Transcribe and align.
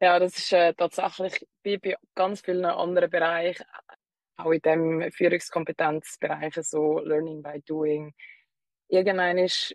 Ja, 0.00 0.18
das 0.18 0.36
ist 0.36 0.52
äh, 0.52 0.74
tatsächlich 0.74 1.46
wie 1.62 1.78
bei 1.78 1.96
ganz 2.14 2.42
vielen 2.42 2.66
anderen 2.66 3.08
Bereichen, 3.08 3.64
auch 4.36 4.50
in 4.50 4.60
dem 4.60 5.12
Führungskompetenzbereich, 5.12 6.54
so 6.60 7.00
Learning 7.00 7.42
by 7.42 7.62
Doing. 7.62 8.14
Irgendwann 8.88 9.38
ist, 9.38 9.74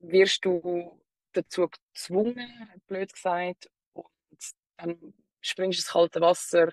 wirst 0.00 0.44
du 0.44 1.00
dazu 1.32 1.68
gezwungen, 1.68 2.70
blöd 2.88 3.12
gesagt, 3.12 3.70
und 3.92 4.08
dann 4.78 5.14
springst 5.40 5.78
du 5.78 5.82
ins 5.82 5.92
kalte 5.92 6.20
Wasser, 6.20 6.72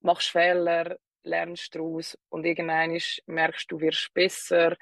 machst 0.00 0.30
Fehler, 0.30 0.96
lernst 1.24 1.74
daraus 1.74 2.16
und 2.28 2.44
irgendwann 2.44 2.96
merkst 3.26 3.70
du, 3.72 3.80
wirst 3.80 4.14
besser. 4.14 4.76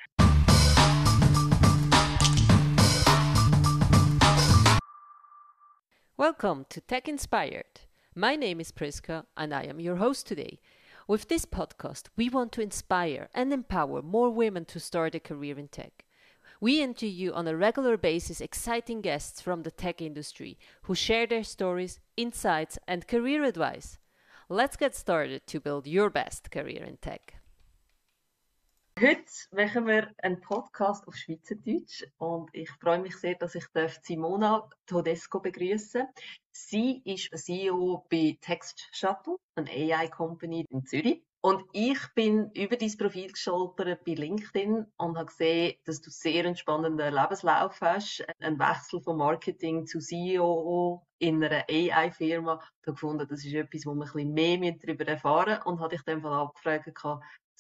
Welcome 6.18 6.66
to 6.70 6.80
Tech 6.80 7.08
Inspired. 7.08 7.82
My 8.12 8.34
name 8.34 8.60
is 8.60 8.72
Priska 8.72 9.24
and 9.36 9.54
I 9.54 9.62
am 9.62 9.78
your 9.78 9.94
host 9.94 10.26
today. 10.26 10.58
With 11.06 11.28
this 11.28 11.44
podcast, 11.44 12.06
we 12.16 12.28
want 12.28 12.50
to 12.54 12.60
inspire 12.60 13.28
and 13.36 13.52
empower 13.52 14.02
more 14.02 14.28
women 14.28 14.64
to 14.64 14.80
start 14.80 15.14
a 15.14 15.20
career 15.20 15.56
in 15.56 15.68
tech. 15.68 16.06
We 16.60 16.82
interview 16.82 17.32
on 17.32 17.46
a 17.46 17.56
regular 17.56 17.96
basis 17.96 18.40
exciting 18.40 19.00
guests 19.00 19.40
from 19.40 19.62
the 19.62 19.70
tech 19.70 20.02
industry 20.02 20.58
who 20.82 20.96
share 20.96 21.28
their 21.28 21.44
stories, 21.44 22.00
insights, 22.16 22.80
and 22.88 23.06
career 23.06 23.44
advice. 23.44 23.98
Let's 24.48 24.76
get 24.76 24.96
started 24.96 25.46
to 25.46 25.60
build 25.60 25.86
your 25.86 26.10
best 26.10 26.50
career 26.50 26.82
in 26.82 26.96
tech. 26.96 27.37
Heute 29.00 29.22
machen 29.52 29.86
wir 29.86 30.12
einen 30.22 30.40
Podcast 30.40 31.06
auf 31.06 31.14
Schweizerdeutsch 31.14 32.04
und 32.16 32.50
ich 32.52 32.68
freue 32.80 32.98
mich 32.98 33.14
sehr, 33.16 33.36
dass 33.36 33.54
ich 33.54 33.64
Simona 34.02 34.68
Todesco 34.86 35.38
begrüßen. 35.38 36.08
Sie 36.50 37.00
ist 37.04 37.30
CEO 37.32 38.04
bei 38.10 38.36
Text 38.40 38.88
Shuttle, 38.90 39.36
eine 39.54 39.70
AI-Company 39.70 40.64
in 40.68 40.84
Zürich. 40.84 41.22
Und 41.42 41.64
ich 41.72 41.98
bin 42.16 42.50
über 42.54 42.76
dein 42.76 42.96
Profil 42.96 43.30
gestolpert 43.30 44.04
bei 44.04 44.14
LinkedIn 44.14 44.86
und 44.96 45.16
habe 45.16 45.26
gesehen, 45.26 45.76
dass 45.84 46.00
du 46.00 46.10
sehr 46.10 46.44
einen 46.44 46.56
spannenden 46.56 47.14
Lebenslauf 47.14 47.80
hast. 47.80 48.26
Einen 48.40 48.58
Wechsel 48.58 49.00
von 49.00 49.18
Marketing 49.18 49.86
zu 49.86 50.00
CEO 50.00 51.06
in 51.20 51.44
einer 51.44 51.64
AI-Firma. 51.70 52.54
Ich 52.80 52.88
habe 52.88 52.94
gefunden, 52.94 53.28
das 53.28 53.44
ist 53.44 53.54
etwas, 53.54 53.86
wo 53.86 53.94
wir 53.94 54.06
ein 54.06 54.12
bisschen 54.12 54.32
mehr 54.60 54.72
darüber 54.72 55.06
erfahren 55.06 55.50
müssen 55.50 55.62
und 55.66 55.78
habe 55.78 55.94
dich 55.94 56.02
dann 56.02 56.26
abgefragt, 56.26 56.92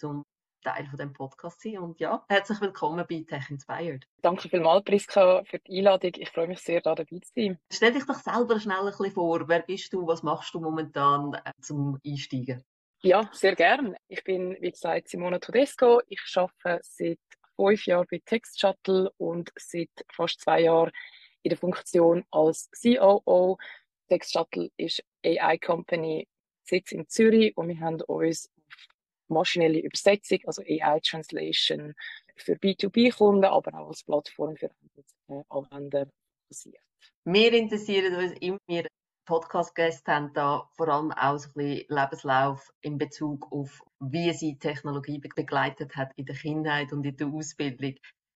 um 0.02 0.24
Teil 0.62 0.86
von 0.86 0.98
dem 0.98 1.12
Podcast 1.12 1.60
sein. 1.60 1.78
Und 1.78 2.00
ja, 2.00 2.24
herzlich 2.28 2.60
willkommen 2.60 3.04
bei 3.08 3.24
Tech 3.26 3.50
Inspired. 3.50 4.06
Danke 4.22 4.48
vielmals, 4.48 4.84
Priska, 4.84 5.42
für 5.44 5.58
die 5.60 5.78
Einladung. 5.78 6.12
Ich 6.16 6.30
freue 6.30 6.48
mich 6.48 6.60
sehr, 6.60 6.80
da 6.80 6.94
dabei 6.94 7.18
zu 7.18 7.32
sein. 7.34 7.58
Stell 7.72 7.92
dich 7.92 8.04
doch 8.04 8.18
selber 8.18 8.58
schnell 8.58 8.80
ein 8.80 8.86
bisschen 8.86 9.12
vor. 9.12 9.48
Wer 9.48 9.60
bist 9.60 9.92
du? 9.92 10.06
Was 10.06 10.22
machst 10.22 10.54
du 10.54 10.60
momentan 10.60 11.34
äh, 11.34 11.52
zum 11.60 11.98
Einsteigen? 12.04 12.64
Ja, 13.00 13.30
sehr 13.32 13.54
gern. 13.54 13.94
Ich 14.08 14.24
bin, 14.24 14.56
wie 14.60 14.72
gesagt, 14.72 15.08
Simona 15.08 15.38
Todesco. 15.38 16.00
Ich 16.08 16.20
arbeite 16.34 16.80
seit 16.82 17.20
fünf 17.54 17.86
Jahren 17.86 18.06
bei 18.10 18.20
Text 18.24 18.60
Shuttle 18.60 19.12
und 19.18 19.52
seit 19.56 19.90
fast 20.12 20.40
zwei 20.40 20.62
Jahren 20.62 20.90
in 21.42 21.50
der 21.50 21.58
Funktion 21.58 22.24
als 22.30 22.68
COO. 22.82 23.58
Text 24.08 24.32
Shuttle 24.32 24.70
ist 24.76 25.04
AI 25.24 25.58
Company, 25.58 26.26
Sitz 26.64 26.92
in 26.92 27.08
Zürich 27.08 27.56
und 27.56 27.68
wir 27.68 27.80
haben 27.80 28.00
uns 28.02 28.50
maschinelle 29.28 29.80
Übersetzung, 29.80 30.38
also 30.46 30.62
AI 30.62 31.00
Translation 31.00 31.94
für 32.36 32.54
B2B-Kunden, 32.54 33.44
aber 33.44 33.78
auch 33.78 33.88
als 33.88 34.04
Plattform 34.04 34.56
für 34.56 34.70
Anwender 35.48 36.08
basiert. 36.48 36.82
Wir 37.24 37.52
interessieren 37.52 38.14
uns 38.14 38.32
immer, 38.40 38.84
Podcast-Gäste 39.26 40.10
haben 40.10 40.32
da 40.32 40.66
vor 40.74 40.88
allem 40.88 41.12
auch 41.12 41.36
so 41.36 41.50
ein 41.50 41.52
bisschen 41.54 41.86
Lebenslauf 41.90 42.72
in 42.80 42.96
Bezug 42.96 43.52
auf, 43.52 43.82
wie 44.00 44.32
sie 44.32 44.58
Technologie 44.58 45.18
begleitet 45.18 45.96
hat 45.96 46.12
in 46.16 46.24
der 46.24 46.34
Kindheit 46.34 46.92
und 46.92 47.04
in 47.04 47.14
der 47.14 47.26
Ausbildung. 47.26 47.94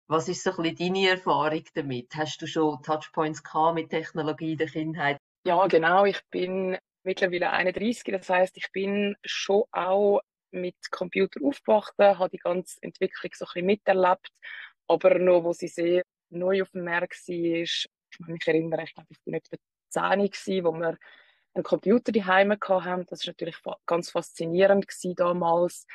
Was 0.09 0.29
ist 0.29 0.43
so 0.45 0.51
ein 0.51 0.63
bisschen 0.63 0.95
deine 0.95 1.09
Erfahrung 1.09 1.65
damit? 1.73 2.15
Hast 2.15 2.43
du 2.43 2.47
schon 2.47 2.83
Touchpoints 2.83 3.43
gehabt 3.43 3.77
mit 3.77 3.89
Technologie 3.89 4.53
in 4.53 4.59
der 4.59 4.69
Kindheit? 4.69 5.17
Ja, 5.47 5.67
genau. 5.67 6.05
Ich 6.05 6.21
bin 6.31 6.77
mittlerweile 7.05 7.51
31, 7.51 8.05
das 8.13 8.29
heißt, 8.29 8.57
ich 8.59 8.71
bin 8.73 9.17
schon 9.25 9.65
auch 9.73 10.21
mit 10.53 10.77
Computer 10.91 11.41
aufgewachsen, 11.45 12.19
habe 12.19 12.31
die 12.31 12.39
ganze 12.39 12.79
Entwicklung 12.83 13.33
so 13.35 13.45
ein 13.45 13.49
bisschen 13.53 13.67
miterlebt, 13.67 14.29
aber 14.87 15.19
noch, 15.19 15.45
wo 15.45 15.53
sie 15.53 15.69
sehr 15.69 16.03
neu 16.31 16.63
auf 16.63 16.71
dem 16.71 16.85
Markt 16.85 17.29
war, 17.29 17.35
ich 17.37 17.89
kann 18.19 18.33
mich 18.33 18.47
erinnern, 18.47 18.81
ich 18.81 18.95
glaube, 18.95 19.09
ich 19.11 19.23
bin 19.25 19.35
etwa 19.35 19.57
10 19.89 20.31
gewesen, 20.31 20.65
wo 20.65 20.73
wir 20.73 20.99
einen 21.55 21.65
Computer 21.65 22.13
daheim 22.13 22.53
hatten. 22.53 23.07
Das 23.07 23.27
war 23.27 23.33
natürlich 23.33 23.59
ganz 23.87 24.11
faszinierend 24.11 24.87
damals. 25.17 25.87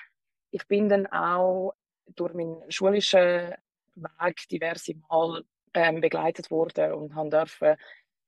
Ich 0.51 0.65
bin 0.67 0.89
dann 0.89 1.07
auch 1.07 1.73
durch 2.07 2.33
meinen 2.33 2.71
schulischen 2.71 3.53
Weg 3.95 4.47
diverse 4.49 4.95
Mal 5.09 5.43
ähm, 5.73 6.01
begleitet 6.01 6.49
worden 6.51 6.93
und 6.93 7.33
dürfen 7.33 7.75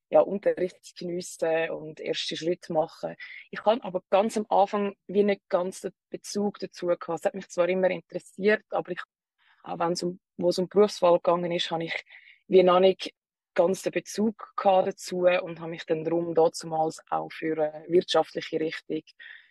ja, 0.09 0.22
Unterricht 0.22 0.96
geniessen 0.97 1.70
und 1.70 2.00
erste 2.00 2.36
Schritte 2.36 2.74
machen. 2.74 3.16
Ich 3.52 3.62
kann 3.64 3.81
aber 3.81 4.02
ganz 4.09 4.38
am 4.38 4.46
Anfang 4.50 4.96
wie 5.08 5.24
nicht 5.24 5.47
ganz 5.50 5.81
den 5.81 5.92
Bezug 6.09 6.59
dazu 6.59 6.88
gehabt. 6.88 7.20
Es 7.20 7.25
hat 7.25 7.36
mich 7.36 7.47
zwar 7.50 7.70
immer 7.70 7.90
interessiert, 7.90 8.64
aber 8.72 8.92
ich, 8.92 9.02
auch 9.64 9.80
wenn 9.80 9.94
es 9.94 10.03
um, 10.03 10.20
wo 10.38 10.50
es 10.50 10.58
um 10.58 10.68
Berufswahl 10.68 11.18
gegangen 11.18 11.52
ist, 11.52 11.70
habe 11.72 11.84
ich 11.84 12.06
wie 12.47 12.64
noch 12.64 12.80
nicht 12.80 13.14
ganz 13.53 13.84
den 13.84 13.92
Bezug 13.92 14.53
dazu 14.56 15.25
und 15.25 15.59
habe 15.59 15.72
mich 15.72 15.86
dann 15.86 16.03
darum 16.03 16.34
damals 16.34 17.02
auch 17.09 17.31
für 17.31 17.62
eine 17.62 17.86
wirtschaftliche 17.88 18.59
Richtung 18.59 19.03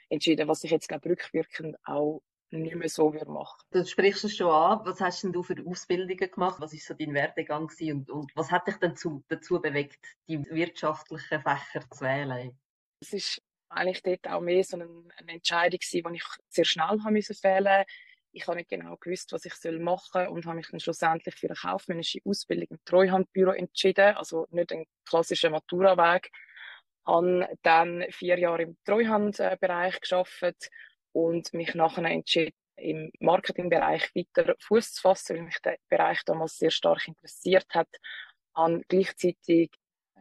entschieden, 0.09 0.49
was 0.49 0.65
ich 0.65 0.71
jetzt 0.71 0.89
glaube 0.89 1.11
rückwirkend 1.11 1.77
auch 1.85 2.23
nicht 2.51 2.75
mehr 2.75 2.89
so 2.89 3.13
würde 3.13 3.31
machen. 3.31 3.59
Du 3.71 3.85
sprichst 3.85 4.25
es 4.25 4.37
schon 4.37 4.51
an. 4.51 4.81
Was 4.85 5.01
hast 5.01 5.23
denn 5.23 5.33
du 5.33 5.43
für 5.43 5.57
Ausbildungen 5.67 6.31
gemacht? 6.31 6.61
Was 6.61 6.73
ist 6.73 6.87
so 6.87 6.95
dein 6.95 7.15
Werdegang 7.15 7.71
und, 7.81 8.11
und 8.11 8.33
was 8.35 8.51
hat 8.51 8.67
dich 8.67 8.77
denn 8.77 8.97
zu, 8.97 9.23
dazu 9.29 9.61
bewegt, 9.61 9.99
die 10.29 10.45
wirtschaftlichen 10.51 11.43
Fächer 11.43 11.89
zu 11.91 12.05
wählen? 12.05 12.59
Es 13.01 13.13
ist 13.13 13.43
eigentlich 13.69 14.03
dort 14.03 14.27
auch 14.29 14.41
mehr 14.41 14.65
so 14.65 14.77
eine, 14.77 14.89
eine 15.17 15.33
Entscheidung 15.33 15.79
gewesen, 15.79 16.13
die 16.13 16.17
ich 16.17 16.25
sehr 16.49 16.65
schnell 16.65 17.01
haben 17.05 17.13
müssen 17.13 17.35
fehlen. 17.35 17.85
Ich 18.33 18.47
habe 18.47 18.59
nicht 18.59 18.71
genau 18.71 18.97
gewusst, 18.97 19.33
was 19.33 19.45
ich 19.45 19.55
machen 19.81 20.09
soll 20.13 20.27
und 20.29 20.47
habe 20.47 20.57
mich 20.57 20.69
dann 20.69 20.81
schlussendlich 20.81 21.35
für 21.35 21.49
eine 21.49 21.57
kaufmännische 21.57 22.21
Ausbildung 22.25 22.69
im 22.71 22.79
Treuhandbüro 22.85 23.53
entschieden, 23.53 24.17
also 24.17 24.47
nicht 24.51 24.73
einen 24.73 24.87
klassischen 25.09 25.53
Matura-Weg. 25.53 26.31
Habe 27.07 27.49
dann 27.63 28.05
vier 28.11 28.39
Jahre 28.39 28.63
im 28.63 28.77
Treuhandbereich 28.85 30.01
geschafft 30.01 30.43
und 31.13 31.53
mich 31.53 31.75
nachher 31.75 32.05
entschieden, 32.05 32.55
im 32.77 33.11
Marketingbereich 33.21 34.15
weiter 34.15 34.55
Fuß 34.61 34.95
zu 34.95 35.03
fassen, 35.03 35.37
weil 35.37 35.43
mich 35.45 35.59
der 35.65 35.79
Bereich 35.89 36.23
damals 36.25 36.59
sehr 36.59 36.71
stark 36.71 37.07
interessiert 37.09 37.67
hat. 37.75 37.89
Habe 38.55 38.83
gleichzeitig 38.89 39.71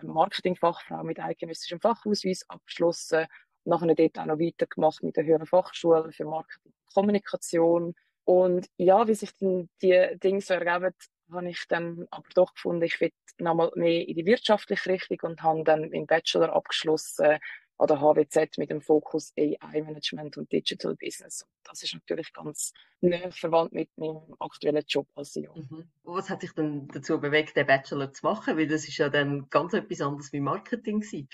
Marketingfachfrau 0.02 1.04
mit 1.04 1.20
eidgenössischem 1.20 1.80
Fachausweis 1.80 2.46
abgeschlossen 2.50 3.26
und 3.64 3.72
nachher 3.72 3.96
dort 3.96 4.20
auch 4.20 4.26
noch 4.26 4.40
weitergemacht 4.40 5.04
mit 5.04 5.18
der 5.18 5.26
Höheren 5.26 5.48
Fachschule 5.48 6.12
für 6.12 6.26
Marketing 6.26 6.74
und 6.74 6.94
Kommunikation. 6.94 7.96
Und 8.26 8.68
ja, 8.78 9.08
wie 9.08 9.16
sich 9.16 9.32
dann 9.40 9.70
die 9.82 10.18
Dinge 10.22 10.42
so 10.42 10.54
ergeben, 10.54 10.94
habe 11.32 11.50
ich 11.50 11.66
dann 11.68 12.08
aber 12.12 12.28
doch 12.36 12.54
gefunden, 12.54 12.84
ich 12.84 13.00
will 13.02 13.12
nochmal 13.38 13.72
mehr 13.76 14.08
in 14.08 14.16
die 14.16 14.26
wirtschaftliche 14.26 14.90
Richtung 14.90 15.20
und 15.24 15.44
habe 15.44 15.64
dann 15.64 15.92
im 15.92 16.06
Bachelor 16.06 16.54
abgeschlossen 16.54 17.40
an 17.80 17.88
der 17.88 18.02
HWZ 18.02 18.58
mit 18.58 18.70
dem 18.70 18.82
Fokus 18.82 19.34
AI 19.38 19.82
Management 19.82 20.38
und 20.38 20.52
Digital 20.52 20.96
Business. 20.96 21.44
Und 21.44 21.52
das 21.64 21.84
ist 21.84 21.94
natürlich 21.94 22.34
ganz 22.34 22.74
nah 23.02 23.30
verwandt 23.30 23.74
mit 23.74 23.90
meinem 23.98 24.36
aktuellen 24.40 24.84
Job 24.88 25.08
als 25.16 25.34
CEO. 25.34 25.56
Mhm. 25.56 25.90
Was 26.04 26.30
hat 26.30 26.42
dich 26.42 26.54
denn 26.54 26.88
dazu 26.88 27.20
bewegt, 27.20 27.56
den 27.56 27.68
Bachelor 27.68 28.12
zu 28.12 28.26
machen? 28.26 28.58
Weil 28.58 28.68
das 28.68 28.88
ist 28.88 28.98
ja 28.98 29.10
dann 29.10 29.50
ganz 29.50 29.74
etwas 29.74 30.02
anderes 30.02 30.34
wie 30.34 30.40
Marketing 30.40 31.02
gewesen. 31.02 31.30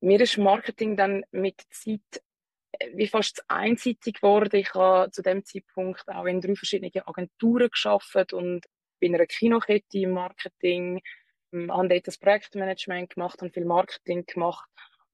Mir 0.00 0.20
ist 0.20 0.36
Marketing 0.36 0.96
dann 0.96 1.24
mit 1.32 1.60
der 1.60 1.70
Zeit 1.70 2.22
äh, 2.72 2.90
wie 2.94 3.08
fast 3.08 3.42
einseitig 3.48 4.16
geworden. 4.16 4.54
Ich 4.54 4.74
habe 4.74 5.10
zu 5.10 5.22
dem 5.22 5.44
Zeitpunkt 5.44 6.06
auch 6.08 6.26
in 6.26 6.40
drei 6.40 6.54
verschiedenen 6.54 6.92
Agenturen 7.06 7.70
geschafft 7.70 8.32
und 8.32 8.66
bin 9.00 9.12
in 9.12 9.14
einer 9.14 9.26
Kinokette 9.26 9.98
im 9.98 10.12
Marketing, 10.12 11.00
ähm, 11.52 11.72
habe 11.72 11.88
dort 11.88 12.06
das 12.06 12.18
Projektmanagement 12.18 13.14
gemacht, 13.14 13.40
habe 13.40 13.50
viel 13.50 13.64
Marketing 13.64 14.24
gemacht 14.26 14.68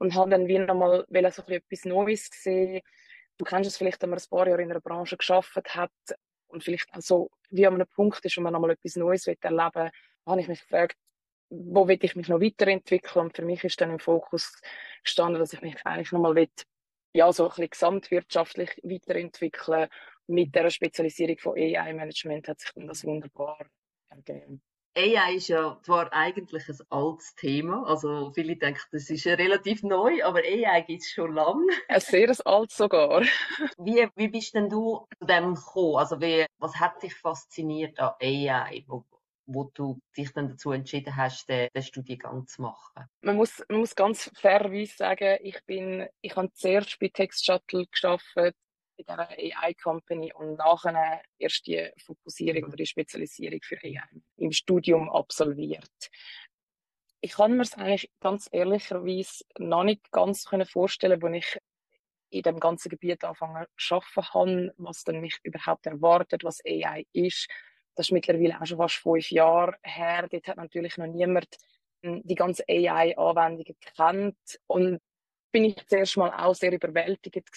und 0.05 0.15
habe 0.15 0.31
dann 0.31 0.47
wie 0.47 0.59
nochmal 0.59 1.07
so 1.09 1.43
etwas 1.47 1.85
Neues 1.85 2.31
gesehen. 2.31 2.83
Du 3.39 3.45
kennst 3.45 3.69
es 3.69 3.77
vielleicht, 3.77 4.03
wenn 4.03 4.11
man 4.11 4.19
ein 4.19 4.29
paar 4.31 4.47
Jahre 4.47 4.63
in 4.63 4.71
einer 4.71 4.81
Branche 4.81 5.17
geschafft 5.17 5.57
hat 5.57 5.91
und 6.49 6.63
vielleicht 6.63 6.93
auch 6.95 7.01
so 7.01 7.31
wie 7.51 7.67
an 7.67 7.75
einem 7.75 7.87
Punkt 7.87 8.25
ist, 8.25 8.37
wo 8.37 8.43
man 8.43 8.53
nochmal 8.53 8.73
etwas 8.73 8.97
Neues 8.97 9.27
erleben 9.27 9.75
will, 9.75 9.91
habe 10.27 10.41
ich 10.41 10.49
mich 10.49 10.61
gefragt, 10.61 10.97
wo 11.49 11.89
will 11.89 11.99
ich 12.01 12.17
mich 12.17 12.29
noch 12.29 12.41
weiterentwickeln? 12.41 13.27
Und 13.27 13.37
für 13.37 13.45
mich 13.45 13.65
ist 13.65 13.81
dann 13.81 13.91
im 13.91 13.99
Fokus 13.99 14.61
gestanden, 15.03 15.41
dass 15.41 15.53
ich 15.53 15.63
mich 15.63 15.77
eigentlich 15.85 16.13
nochmal 16.13 16.35
will, 16.35 16.49
ja, 17.15 17.33
so 17.33 17.45
ein 17.45 17.49
bisschen 17.51 17.71
gesamtwirtschaftlich 17.71 18.81
weiterentwickeln. 18.83 19.89
Mit 20.27 20.55
der 20.55 20.69
Spezialisierung 20.71 21.39
von 21.39 21.57
AI-Management 21.57 22.49
hat 22.49 22.61
sich 22.61 22.73
dann 22.75 22.87
das 22.87 23.05
wunderbar 23.05 23.59
ergeben. 24.09 24.63
AI 24.97 25.35
ist 25.35 25.49
ja 25.49 25.77
zwar 25.83 26.13
eigentlich 26.13 26.69
ein 26.69 26.79
altes 26.89 27.35
Thema, 27.35 27.85
also 27.87 28.31
viele 28.33 28.57
denken, 28.57 28.81
das 28.93 29.11
ist 29.11 29.25
ja 29.25 29.35
relativ 29.35 29.83
neu, 29.83 30.23
aber 30.25 30.39
AI 30.39 30.83
gibt 30.83 31.03
es 31.03 31.11
schon 31.11 31.35
lange. 31.35 31.67
Ein 31.89 32.01
sehr 32.01 32.33
alt 32.45 32.71
sogar. 32.71 33.23
Wie, 33.79 34.09
wie 34.15 34.29
bist 34.29 34.55
denn 34.55 34.69
du 34.69 35.07
zu 35.19 35.27
dem 35.27 35.55
gekommen? 35.55 35.97
Also 35.97 36.21
wie, 36.21 36.47
was 36.59 36.77
hat 36.77 37.03
dich 37.03 37.15
fasziniert 37.15 37.99
an 37.99 38.13
AI, 38.23 38.85
wo, 38.87 39.05
wo 39.47 39.65
du 39.65 39.99
dich 40.17 40.33
dann 40.33 40.51
dazu 40.51 40.71
entschieden 40.71 41.17
hast, 41.17 41.49
den, 41.49 41.69
den 41.75 41.83
Studiengang 41.83 42.47
zu 42.47 42.63
machen? 42.63 43.05
Man 43.21 43.37
muss, 43.37 43.65
man 43.69 43.81
muss 43.81 43.97
ganz 43.97 44.31
fairerweise 44.37 44.97
sagen, 44.97 45.39
ich 45.43 45.59
bin, 45.67 46.07
ich 46.21 46.37
habe 46.37 46.53
zuerst 46.53 47.01
bei 47.01 47.09
Text 47.09 47.45
Shuttle 47.45 47.87
gearbeitet, 47.87 48.57
in 48.97 49.07
dieser 49.07 49.29
AI-Company 49.29 50.33
und 50.35 50.57
nachher 50.57 51.21
erst 51.39 51.67
die 51.67 51.91
Fokussierung 51.99 52.65
oder 52.65 52.77
die 52.77 52.87
Spezialisierung 52.87 53.59
für 53.61 53.77
AI 53.83 54.23
im 54.45 54.53
Studium 54.53 55.11
absolviert. 55.11 56.11
Ich 57.21 57.33
kann 57.33 57.57
mir 57.57 57.63
es 57.63 57.75
eigentlich 57.75 58.11
ganz 58.21 58.49
ehrlicherweise 58.53 59.45
noch 59.59 59.85
nicht 59.85 60.13
ganz 60.13 60.47
vorstellen, 60.67 61.23
wo 61.23 61.29
ich 61.29 61.59
in 62.31 62.43
dem 62.43 62.61
ganzen 62.61 62.91
Gebiet 62.91 63.25
anfangen 63.25 63.67
arbeiten 63.91 64.35
habe, 64.35 64.75
was 64.77 65.05
dann 65.05 65.21
mich 65.21 65.39
überhaupt 65.43 65.87
erwartet, 65.87 66.45
was 66.45 66.61
AI 66.67 67.07
ist. 67.13 67.49
Das 67.95 68.07
ist 68.07 68.13
mittlerweile 68.13 68.61
auch 68.61 68.67
schon 68.67 68.79
fast 68.79 68.97
fünf 68.97 69.31
Jahre 69.31 69.77
her. 69.83 70.27
Dort 70.29 70.49
hat 70.49 70.57
natürlich 70.57 70.97
noch 70.99 71.07
niemand 71.07 71.49
hm, 72.03 72.23
die 72.25 72.35
ganzen 72.35 72.65
AI-Anwendungen 72.69 73.77
gekannt. 73.81 74.37
Und 74.67 75.01
bin 75.53 75.65
ich 75.65 75.87
zuerst 75.87 76.17
mal 76.17 76.33
auch 76.33 76.55
sehr 76.55 76.73
überwältigt 76.73 77.49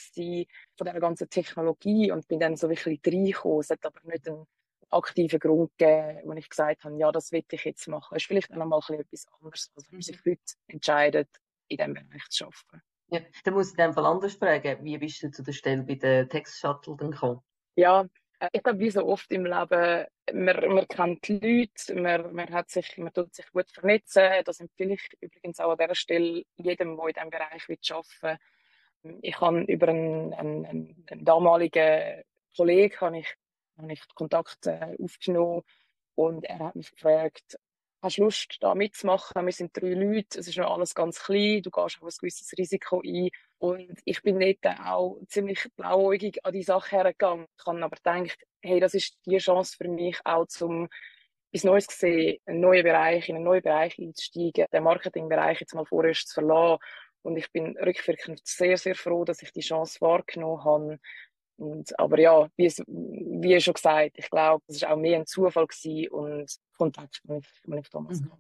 von 0.77 0.85
der 0.85 0.99
ganzen 0.99 1.29
Technologie 1.29 2.11
und 2.11 2.27
bin 2.27 2.39
dann 2.39 2.55
so 2.55 2.69
wirklich 2.69 3.01
reingekommen. 3.03 3.61
Es 3.61 3.71
hat 3.71 3.83
aber 3.83 3.99
nicht 4.03 4.27
einen 4.27 4.45
aktiven 4.89 5.39
Grund 5.39 5.71
gegeben, 5.77 6.21
wo 6.23 6.33
ich 6.33 6.49
gesagt 6.49 6.83
habe, 6.83 6.97
ja, 6.97 7.11
das 7.11 7.31
will 7.31 7.43
ich 7.49 7.63
jetzt 7.63 7.87
machen. 7.87 8.15
Es 8.15 8.23
ist 8.23 8.27
vielleicht 8.27 8.51
noch 8.51 8.65
mal 8.65 8.79
etwas 8.89 9.27
anderes, 9.39 9.71
als 9.75 9.85
wenn 9.91 9.97
man 9.97 10.01
sich 10.01 10.19
heute 10.25 10.41
entscheidet, 10.67 11.29
in 11.67 11.77
diesem 11.77 11.93
Bereich 11.93 12.29
zu 12.29 12.45
arbeiten. 12.45 12.81
Ja, 13.09 13.21
dann 13.43 13.53
muss 13.53 13.71
ich 13.71 13.77
in 13.77 13.85
dem 13.85 13.93
Fall 13.93 14.05
anders 14.05 14.35
fragen. 14.35 14.83
Wie 14.83 14.97
bist 14.97 15.23
du 15.23 15.31
zu 15.31 15.43
der 15.43 15.53
Stelle 15.53 15.83
bei 15.83 15.95
der 15.95 16.27
Text 16.27 16.59
Shuttle 16.59 16.95
gekommen? 16.95 17.41
Ja, 17.75 18.05
äh, 18.39 18.49
ich 18.51 18.63
glaube, 18.63 18.79
wie 18.79 18.89
so 18.89 19.05
oft 19.05 19.31
im 19.31 19.45
Leben, 19.45 20.05
man, 20.33 20.73
man 20.73 20.87
kennt 20.87 21.27
die 21.27 21.39
Leute, 21.39 21.95
man, 21.99 22.33
man, 22.33 22.49
hat 22.51 22.69
sich, 22.69 22.97
man 22.97 23.13
tut 23.13 23.33
sich 23.33 23.49
gut 23.51 23.69
vernetzen. 23.71 24.23
Das 24.45 24.59
empfehle 24.59 24.95
ich 24.95 25.09
übrigens 25.21 25.59
auch 25.59 25.71
an 25.71 25.77
dieser 25.77 25.95
Stelle 25.95 26.43
jedem, 26.57 26.97
der 26.97 27.07
in 27.07 27.13
diesem 27.13 27.29
Bereich 27.29 27.69
will 27.69 27.79
arbeiten 27.89 28.39
will. 29.03 29.19
Ich 29.21 29.39
habe 29.39 29.61
über 29.61 29.87
einen, 29.87 30.33
einen, 30.33 30.65
einen 30.65 31.25
damaligen 31.25 32.23
Kollegen 32.55 32.99
habe 32.99 33.19
ich, 33.19 33.35
habe 33.77 33.93
ich 33.93 34.01
Kontakt 34.15 34.67
äh, 34.67 34.95
aufgenommen 35.01 35.63
und 36.15 36.45
er 36.45 36.59
hat 36.59 36.75
mich 36.75 36.91
gefragt, 36.91 37.57
hast 38.01 38.17
du 38.17 38.23
Lust, 38.23 38.57
da 38.61 38.75
mitzumachen? 38.75 39.45
Wir 39.45 39.51
sind 39.51 39.75
drei 39.75 39.93
Leute, 39.93 40.39
es 40.39 40.47
ist 40.47 40.57
noch 40.57 40.71
alles 40.71 40.95
ganz 40.95 41.23
klein, 41.23 41.61
du 41.61 41.69
gehst 41.69 41.97
auf 41.97 42.03
ein 42.03 42.17
gewisses 42.19 42.51
Risiko 42.57 43.01
ein. 43.01 43.29
Und 43.59 43.99
ich 44.05 44.21
bin 44.21 44.39
dort 44.39 44.79
auch 44.79 45.19
ziemlich 45.27 45.67
blauäugig 45.75 46.45
an 46.45 46.53
die 46.53 46.63
Sache 46.63 46.97
hergegangen. 46.97 47.47
Ich 47.57 47.65
habe 47.65 47.83
aber 47.83 47.95
gedacht, 47.95 48.37
hey, 48.61 48.79
das 48.79 48.93
ist 48.93 49.17
die 49.25 49.37
Chance 49.37 49.75
für 49.77 49.87
mich 49.87 50.19
auch 50.23 50.45
zum 50.47 50.89
etwas 51.51 51.63
Neues 51.63 51.87
zu 51.87 51.97
sehen, 51.97 52.39
einen 52.45 52.59
neuen 52.59 52.83
Bereich, 52.83 53.29
in 53.29 53.35
einen 53.35 53.45
neuen 53.45 53.63
Bereich 53.63 53.97
einzusteigen, 53.97 54.65
den 54.71 54.83
Marketingbereich 54.83 55.59
jetzt 55.61 55.73
mal 55.73 55.85
vorerst 55.85 56.27
zu 56.27 56.35
verlassen. 56.35 56.79
Und 57.23 57.37
ich 57.37 57.51
bin 57.51 57.77
rückwirkend 57.77 58.41
sehr, 58.45 58.77
sehr 58.77 58.95
froh, 58.95 59.25
dass 59.25 59.41
ich 59.41 59.51
die 59.51 59.61
Chance 59.61 59.99
wahrgenommen 60.01 60.63
habe. 60.63 60.99
Und, 61.57 61.99
aber 61.99 62.19
ja, 62.19 62.47
wie, 62.55 62.67
es, 62.67 62.79
wie 62.87 63.59
schon 63.59 63.73
gesagt, 63.73 64.11
ich 64.15 64.29
glaube, 64.29 64.63
es 64.67 64.81
war 64.81 64.91
auch 64.91 64.97
mehr 64.97 65.19
ein 65.19 65.25
Zufall 65.25 65.65
gewesen 65.65 66.09
und 66.09 66.55
Kontakt 66.77 67.19
mit, 67.23 67.45
mit 67.65 67.89
Thomas. 67.89 68.21
Mhm. 68.21 68.31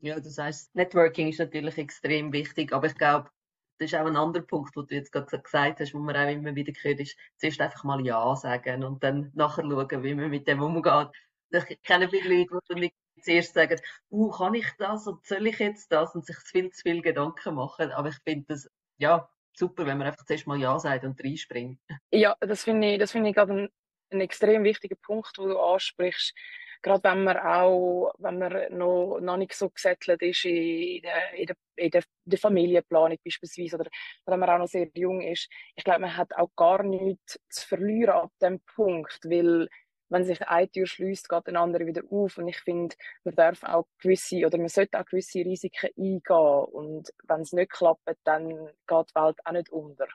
Ja, 0.00 0.20
das 0.20 0.38
heißt, 0.38 0.74
Networking 0.74 1.28
ist 1.28 1.40
natürlich 1.40 1.78
extrem 1.78 2.32
wichtig, 2.32 2.72
aber 2.72 2.86
ich 2.86 2.94
glaube, 2.94 3.30
das 3.78 3.92
ist 3.92 3.98
auch 3.98 4.06
ein 4.06 4.16
anderer 4.16 4.44
Punkt, 4.44 4.74
den 4.76 4.86
du 4.86 4.94
jetzt 4.94 5.12
gerade 5.12 5.40
gesagt 5.40 5.80
hast, 5.80 5.94
wo 5.94 5.98
man 5.98 6.16
auch 6.16 6.30
immer 6.30 6.54
wieder 6.54 6.72
gehört, 6.72 7.00
ist, 7.00 7.16
zuerst 7.36 7.60
einfach 7.60 7.84
mal 7.84 8.04
Ja 8.04 8.34
sagen 8.36 8.84
und 8.84 9.02
dann 9.02 9.32
nachher 9.34 9.64
schauen, 9.64 10.02
wie 10.02 10.14
man 10.14 10.30
mit 10.30 10.46
dem 10.46 10.62
umgeht. 10.62 11.08
Ich 11.50 11.82
kenne 11.82 12.08
viele 12.08 12.38
Leute, 12.38 12.58
die 12.70 12.74
dann 12.80 12.90
zuerst 13.22 13.54
sagen, 13.54 13.80
uh, 14.10 14.30
kann 14.30 14.54
ich 14.54 14.66
das 14.78 15.06
und 15.06 15.24
soll 15.26 15.46
ich 15.46 15.58
jetzt 15.58 15.90
das 15.92 16.14
und 16.14 16.24
sich 16.24 16.36
viel 16.36 16.70
zu 16.70 16.82
viel 16.82 17.02
Gedanken 17.02 17.54
machen. 17.54 17.90
Aber 17.92 18.08
ich 18.08 18.18
finde 18.24 18.46
das, 18.48 18.70
ja, 18.98 19.28
super, 19.58 19.86
wenn 19.86 19.98
man 19.98 20.06
einfach 20.06 20.24
zuerst 20.24 20.46
mal 20.46 20.58
Ja 20.58 20.78
sagt 20.78 21.04
und 21.04 21.22
reinspringt. 21.22 21.80
Ja, 22.10 22.36
das 22.40 22.64
finde 22.64 22.92
ich, 22.92 22.98
das 22.98 23.14
ich 23.14 23.34
gerade 23.34 23.52
ein, 23.52 23.68
ein 24.10 24.20
extrem 24.20 24.64
wichtiger 24.64 24.96
Punkt, 24.96 25.36
den 25.38 25.48
du 25.48 25.58
ansprichst 25.58 26.34
gerade 26.82 27.02
wenn 27.04 27.24
man 27.24 27.36
auch, 27.38 28.12
wenn 28.18 28.38
man 28.38 28.52
noch, 28.70 29.18
noch 29.20 29.36
nicht 29.36 29.54
so 29.54 29.70
gesettelt 29.70 30.22
ist 30.22 30.44
in 30.44 31.02
der, 31.02 31.34
in, 31.34 31.46
der, 31.46 31.56
in 31.76 31.90
der, 31.90 32.02
der 32.24 32.38
Familienplanung 32.38 33.18
beispielsweise 33.24 33.76
oder 33.76 33.90
wenn 34.26 34.38
man 34.38 34.50
auch 34.50 34.58
noch 34.58 34.68
sehr 34.68 34.88
jung 34.94 35.20
ist, 35.20 35.50
ich 35.74 35.84
glaube, 35.84 36.00
man 36.00 36.16
hat 36.16 36.34
auch 36.36 36.50
gar 36.56 36.82
nichts 36.82 37.40
zu 37.48 37.66
verlieren 37.66 38.14
ab 38.14 38.32
dem 38.40 38.60
Punkt, 38.60 39.18
weil 39.24 39.68
wenn 40.08 40.24
sich 40.24 40.46
eine 40.46 40.68
Tür 40.70 40.86
schließt, 40.86 41.28
geht 41.28 41.46
eine 41.46 41.60
andere 41.60 41.86
wieder 41.86 42.02
auf. 42.10 42.38
Und 42.38 42.48
ich 42.48 42.58
finde, 42.58 42.94
man 43.24 43.34
darf 43.34 43.62
auch 43.64 43.86
gewisse 43.98 44.46
oder 44.46 44.58
man 44.58 44.68
sollte 44.68 44.98
auch 45.00 45.06
gewisse 45.06 45.40
Risiken 45.40 45.90
eingehen. 45.96 46.64
Und 46.72 47.12
wenn 47.24 47.40
es 47.40 47.52
nicht 47.52 47.72
klappt, 47.72 48.02
dann 48.24 48.48
geht 48.48 49.10
die 49.10 49.14
Welt 49.14 49.38
auch 49.44 49.52
nicht 49.52 49.70
unter. 49.70 50.06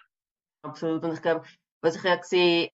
Absolut. 0.64 1.04
Und 1.04 1.14
ich 1.14 1.22
glaube, 1.22 1.46
was 1.82 1.96
ich 1.96 2.04
ja 2.04 2.22
sehe, 2.22 2.72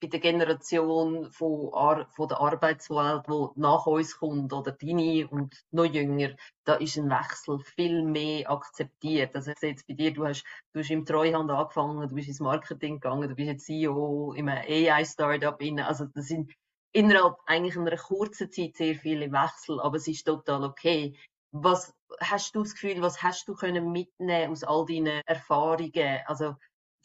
bei 0.00 0.08
der 0.08 0.20
Generation 0.20 1.30
von, 1.30 1.72
Ar 1.72 2.06
von 2.10 2.28
der 2.28 2.40
Arbeitswelt, 2.40 3.26
die 3.28 3.60
nach 3.60 3.86
uns 3.86 4.18
kommt, 4.18 4.52
oder 4.52 4.72
deine 4.72 5.26
und 5.28 5.54
noch 5.70 5.86
jünger, 5.86 6.36
da 6.64 6.74
ist 6.74 6.98
ein 6.98 7.08
Wechsel 7.08 7.58
viel 7.60 8.02
mehr 8.02 8.50
akzeptiert. 8.50 9.34
Also 9.34 9.52
ich 9.52 9.58
sehe 9.58 9.70
jetzt 9.70 9.86
bei 9.86 9.94
dir, 9.94 10.12
du 10.12 10.26
hast, 10.26 10.44
du 10.72 10.80
hast 10.80 10.90
im 10.90 11.06
Treuhand 11.06 11.50
angefangen, 11.50 12.08
du 12.08 12.14
bist 12.14 12.28
ins 12.28 12.40
Marketing 12.40 12.94
gegangen, 13.00 13.28
du 13.28 13.34
bist 13.34 13.48
jetzt 13.48 13.66
CEO 13.66 14.34
im 14.34 14.48
AI-Startup. 14.48 15.58
Also 15.86 16.06
das 16.06 16.26
sind 16.26 16.52
innerhalb 16.92 17.36
eigentlich 17.46 17.76
einer 17.76 17.96
kurzen 17.96 18.50
Zeit 18.50 18.76
sehr 18.76 18.94
viele 18.94 19.32
Wechsel, 19.32 19.80
aber 19.80 19.96
es 19.96 20.08
ist 20.08 20.26
total 20.26 20.64
okay. 20.64 21.16
Was 21.52 21.94
hast 22.20 22.54
du 22.54 22.62
das 22.62 22.74
Gefühl, 22.74 23.00
was 23.00 23.22
hast 23.22 23.48
du 23.48 23.54
können 23.54 23.92
mitnehmen 23.92 24.52
aus 24.52 24.64
all 24.64 24.84
deinen 24.84 25.22
Erfahrungen? 25.26 26.20
Also 26.26 26.56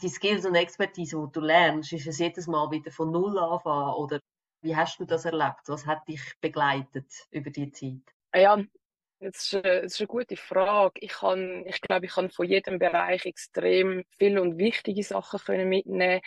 die 0.01 0.09
Skills 0.09 0.45
und 0.45 0.56
Expertise, 0.56 1.18
die 1.18 1.31
du 1.31 1.42
lernst, 1.42 1.94
ist 1.94 2.07
es 2.07 2.19
jedes 2.19 2.48
Mal 2.48 2.69
wieder 2.71 2.92
von 2.92 3.12
Null 3.12 3.38
anfangen 3.38 3.94
oder 3.95 4.19
wie 4.62 4.75
hast 4.75 5.00
du 5.00 5.06
das 5.06 5.25
erlebt? 5.25 5.62
Was 5.68 5.86
hat 5.86 6.07
dich 6.07 6.21
begleitet 6.39 7.07
über 7.31 7.50
die 7.50 7.71
Zeit? 7.71 8.13
Ja, 8.33 8.57
das 9.19 9.45
ist, 9.45 9.56
eine, 9.56 9.81
das 9.81 9.94
ist 9.94 10.00
eine 10.00 10.07
gute 10.07 10.38
Frage. 10.38 11.00
Ich, 11.00 11.13
kann, 11.13 11.65
ich 11.65 11.81
glaube, 11.81 12.06
ich 12.06 12.12
kann 12.12 12.30
von 12.30 12.45
jedem 12.45 12.80
Bereich 12.80 13.25
extrem 13.25 14.03
viele 14.18 14.42
und 14.42 14.57
wichtige 14.57 15.03
Sachen 15.03 15.39
können 15.39 15.70
mitnehmen. 15.70 16.22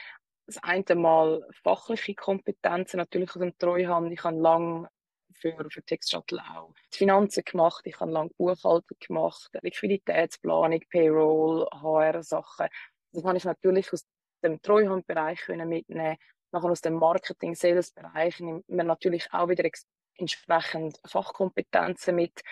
Das 0.47 0.63
eine 0.63 0.95
Mal 0.95 1.47
fachliche 1.63 2.15
Kompetenzen, 2.15 2.99
natürlich 2.99 3.31
aus 3.31 3.41
dem 3.41 3.57
Treuhand. 3.57 4.13
Ich 4.13 4.23
habe 4.25 4.37
lange 4.37 4.89
für, 5.33 5.57
für 5.71 5.83
Textshuttle 5.83 6.41
auch 6.55 6.73
die 6.93 6.99
Finanzen 6.99 7.45
gemacht. 7.45 7.83
Ich 7.85 7.99
habe 8.01 8.11
lange 8.11 8.31
Buchhaltung 8.37 8.97
gemacht, 9.01 9.51
Liquiditätsplanung, 9.63 10.81
Payroll, 10.91 11.67
HR-Sachen. 11.73 12.69
Das 13.15 13.23
kann 13.23 13.37
ich 13.37 13.45
natürlich 13.45 13.93
aus 13.93 14.05
dem 14.43 14.61
Treuhandbereich 14.61 15.47
mitnehmen. 15.49 16.17
Nachher 16.51 16.71
aus 16.71 16.81
dem 16.81 16.95
Marketing-Sales-Bereich 16.95 18.41
nimmt 18.41 18.69
man 18.69 18.89
natürlich 18.89 19.33
auch 19.33 19.49
wieder 19.49 19.69
entsprechend 20.17 21.01
Fachkompetenzen 21.07 22.17
mit. 22.17 22.43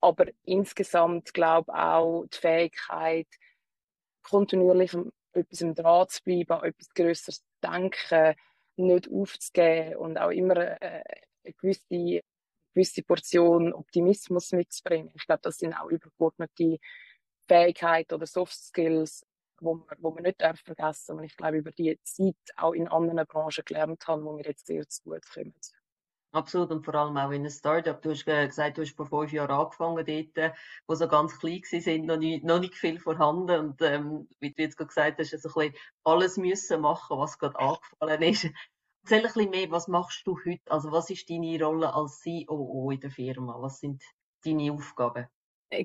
Aber 0.00 0.26
insgesamt 0.42 1.32
glaube 1.32 1.72
ich 1.72 1.78
auch 1.78 2.26
die 2.26 2.38
Fähigkeit, 2.38 3.28
kontinuierlich 4.22 4.94
etwas 5.32 5.60
im 5.62 5.74
Draht 5.74 6.10
zu 6.10 6.22
bleiben, 6.24 6.62
etwas 6.62 6.88
Größeres 6.90 7.38
zu 7.38 7.44
denken, 7.62 8.34
nicht 8.76 9.10
aufzugeben 9.10 9.96
und 9.96 10.18
auch 10.18 10.30
immer 10.30 10.56
eine, 10.56 10.80
eine 10.80 11.54
gewisse, 11.58 12.22
gewisse 12.74 13.02
Portion 13.02 13.72
Optimismus 13.72 14.52
mitzubringen. 14.52 15.10
Ich 15.14 15.26
glaube, 15.26 15.42
das 15.42 15.56
sind 15.56 15.74
auch 15.74 15.88
übergeordnete 15.88 16.78
Fähigkeiten 17.46 18.14
oder 18.14 18.26
Soft 18.26 18.54
Skills, 18.54 19.24
wo 19.62 19.74
man, 19.74 19.86
wo 19.98 20.10
man 20.10 20.24
nicht 20.24 20.40
darf 20.40 20.60
vergessen 20.60 21.18
und 21.18 21.24
ich 21.24 21.36
glaube, 21.36 21.58
über 21.58 21.70
die 21.70 21.98
Zeit 22.02 22.36
auch 22.56 22.72
in 22.72 22.88
anderen 22.88 23.26
Branchen 23.26 23.64
gelernt 23.64 24.06
haben, 24.06 24.24
wo 24.24 24.36
wir 24.36 24.44
jetzt 24.44 24.66
sehr 24.66 24.88
zu 24.88 25.02
gut 25.04 25.24
kommen. 25.32 25.54
Absolut 26.34 26.70
und 26.70 26.82
vor 26.82 26.94
allem 26.94 27.16
auch 27.18 27.30
in 27.30 27.42
einem 27.42 27.50
Startup. 27.50 28.00
Du 28.00 28.10
hast 28.10 28.24
gesagt, 28.24 28.78
du 28.78 28.82
hast 28.82 28.96
vor 28.96 29.04
fünf 29.04 29.32
Jahren 29.32 29.50
angefangen 29.50 30.04
dort, 30.06 30.54
wo 30.86 30.94
so 30.94 31.06
ganz 31.06 31.38
klein 31.38 31.60
sind, 31.62 32.06
noch 32.06 32.16
nicht, 32.16 32.42
noch 32.42 32.58
nicht 32.58 32.74
viel 32.74 32.98
vorhanden 32.98 33.60
und 33.60 33.82
ähm, 33.82 34.28
wie 34.40 34.50
du 34.50 34.62
jetzt 34.62 34.78
gerade 34.78 34.88
gesagt 34.88 35.18
hast, 35.18 35.30
so 35.30 35.60
ein 35.60 35.70
bisschen 35.70 35.82
alles 36.04 36.36
müssen 36.38 36.80
machen, 36.80 37.18
was 37.18 37.38
gerade 37.38 37.58
angefallen 37.58 38.22
ist. 38.22 38.48
Erzähl 39.04 39.18
ein 39.18 39.22
bisschen 39.24 39.50
mehr, 39.50 39.70
was 39.70 39.88
machst 39.88 40.26
du 40.26 40.38
heute? 40.46 40.62
Also 40.70 40.90
was 40.90 41.10
ist 41.10 41.28
deine 41.28 41.62
Rolle 41.62 41.92
als 41.92 42.22
COO 42.22 42.90
in 42.90 43.00
der 43.00 43.10
Firma? 43.10 43.60
Was 43.60 43.80
sind 43.80 44.02
deine 44.42 44.72
Aufgaben? 44.72 45.26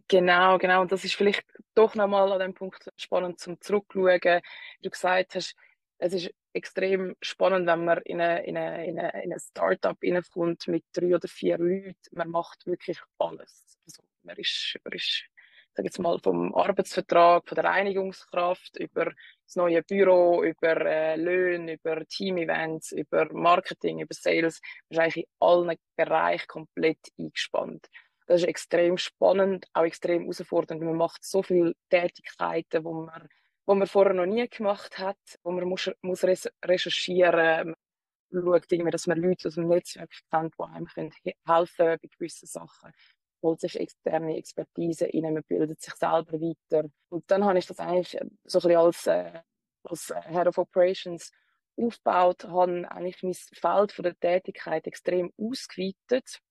Genau, 0.09 0.57
genau. 0.57 0.81
Und 0.81 0.91
das 0.91 1.05
ist 1.05 1.15
vielleicht 1.15 1.45
doch 1.73 1.95
nochmal 1.95 2.31
an 2.33 2.39
dem 2.39 2.53
Punkt 2.53 2.91
spannend 2.97 3.39
zum 3.39 3.59
Zurückschauen. 3.61 4.41
Du 4.81 4.89
gesagt 4.89 5.35
hast, 5.35 5.55
es 5.97 6.13
ist 6.13 6.31
extrem 6.53 7.15
spannend, 7.21 7.67
wenn 7.67 7.85
man 7.85 7.99
in 8.03 8.19
ein 8.19 8.43
in 8.43 8.55
in 8.57 8.99
eine, 8.99 9.23
in 9.23 9.39
Startup 9.39 9.97
reinkommt 10.03 10.67
mit 10.67 10.83
drei 10.93 11.15
oder 11.15 11.27
vier 11.29 11.57
Leuten. 11.57 11.95
Man 12.11 12.29
macht 12.29 12.65
wirklich 12.65 12.99
alles. 13.17 13.63
Also, 13.85 14.03
man 14.23 14.35
ist, 14.37 14.77
man 14.83 14.93
ist 14.93 15.23
sag 15.73 15.85
jetzt 15.85 15.99
mal, 15.99 16.19
vom 16.19 16.53
Arbeitsvertrag, 16.55 17.47
von 17.47 17.55
der 17.55 17.65
Reinigungskraft, 17.65 18.77
über 18.79 19.05
das 19.45 19.55
neue 19.55 19.83
Büro, 19.83 20.43
über 20.43 20.81
äh, 20.85 21.15
Löhne, 21.15 21.73
über 21.73 22.03
Team-Events, 22.07 22.91
über 22.93 23.31
Marketing, 23.31 23.99
über 23.99 24.13
Sales. 24.13 24.59
Man 24.89 24.97
ist 24.97 24.99
eigentlich 25.03 25.25
in 25.25 25.31
allen 25.39 25.77
Bereichen 25.95 26.47
komplett 26.47 26.97
eingespannt. 27.19 27.87
Das 28.27 28.41
ist 28.41 28.47
extrem 28.47 28.97
spannend, 28.97 29.65
auch 29.73 29.83
extrem 29.83 30.21
herausfordernd. 30.21 30.81
Man 30.81 30.95
macht 30.95 31.23
so 31.23 31.41
viele 31.41 31.73
Tätigkeiten, 31.89 32.83
wo 32.83 32.93
man 32.93 33.27
wo 33.65 33.75
man 33.75 33.87
vorher 33.87 34.13
noch 34.13 34.25
nie 34.25 34.47
gemacht 34.47 34.97
hat, 34.97 35.17
wo 35.43 35.51
man 35.51 35.65
muss, 35.65 35.91
muss 36.01 36.23
recherchieren 36.23 37.75
man 38.29 38.43
schaut 38.43 38.71
irgendwie, 38.71 38.91
dass 38.91 39.07
man 39.07 39.19
Leute 39.19 39.47
aus 39.47 39.55
dem 39.55 39.67
Netzwerk 39.67 40.11
kennt, 40.31 40.53
die 40.59 40.63
einem 40.63 40.85
können 40.85 41.11
helfen 41.45 41.97
bei 42.01 42.09
gewissen 42.17 42.47
Sachen 42.47 42.91
holt 43.43 43.59
sich 43.59 43.79
externe 43.79 44.37
Expertise 44.37 45.09
rein, 45.13 45.33
man 45.33 45.43
bildet 45.47 45.81
sich 45.81 45.93
selber 45.93 46.33
weiter. 46.33 46.89
Und 47.09 47.29
dann 47.29 47.45
habe 47.45 47.59
ich 47.59 47.67
das 47.67 47.79
eigentlich 47.79 48.17
so 48.43 48.59
ein 48.59 48.61
bisschen 48.63 48.77
als, 48.77 49.07
äh, 49.07 49.41
als 49.83 50.13
Head 50.27 50.47
of 50.47 50.57
Operations 50.57 51.31
aufgebaut, 51.75 52.45
habe 52.45 52.91
eigentlich 52.91 53.21
mein 53.21 53.33
Feld 53.33 53.91
von 53.91 54.03
der 54.03 54.19
Tätigkeit 54.19 54.87
extrem 54.87 55.31
ausgeweitet 55.37 56.41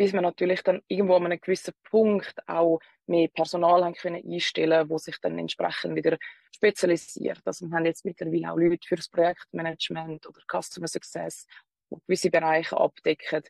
bis 0.00 0.14
wir 0.14 0.22
natürlich 0.22 0.62
dann 0.62 0.80
irgendwo 0.88 1.16
an 1.16 1.26
einem 1.26 1.38
gewissen 1.38 1.74
Punkt 1.90 2.34
auch 2.48 2.80
mehr 3.04 3.28
Personal 3.28 3.84
haben 3.84 3.92
können 3.92 4.24
einstellen, 4.26 4.88
wo 4.88 4.96
sich 4.96 5.18
dann 5.20 5.38
entsprechend 5.38 5.94
wieder 5.94 6.16
spezialisiert. 6.56 7.42
Also 7.44 7.66
wir 7.68 7.76
haben 7.76 7.84
jetzt 7.84 8.06
mittlerweile 8.06 8.50
auch 8.50 8.56
Leute 8.56 8.88
für 8.88 8.96
das 8.96 9.10
Projektmanagement 9.10 10.26
oder 10.26 10.40
Customer 10.50 10.88
Success, 10.88 11.46
die 11.90 11.96
gewisse 12.06 12.30
Bereiche 12.30 12.78
abdecken. 12.78 13.42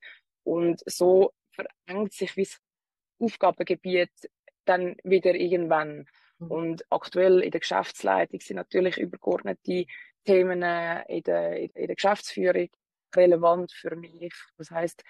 Und 0.42 0.82
so 0.86 1.30
verengt 1.52 2.14
sich 2.14 2.36
wie 2.36 2.42
das 2.42 2.58
Aufgabengebiet 3.20 4.10
dann 4.64 4.96
wieder 5.04 5.36
irgendwann. 5.36 6.08
Mhm. 6.40 6.50
Und 6.50 6.84
aktuell 6.90 7.44
in 7.44 7.52
der 7.52 7.60
Geschäftsleitung 7.60 8.40
sind 8.40 8.56
natürlich 8.56 8.98
übergeordnete 8.98 9.86
Themen 10.24 10.50
in 10.50 10.60
der, 10.62 11.08
in 11.76 11.86
der 11.86 11.94
Geschäftsführung 11.94 12.70
relevant 13.14 13.70
für 13.70 13.94
mich. 13.94 14.34
Das 14.58 14.72
heißt, 14.72 15.04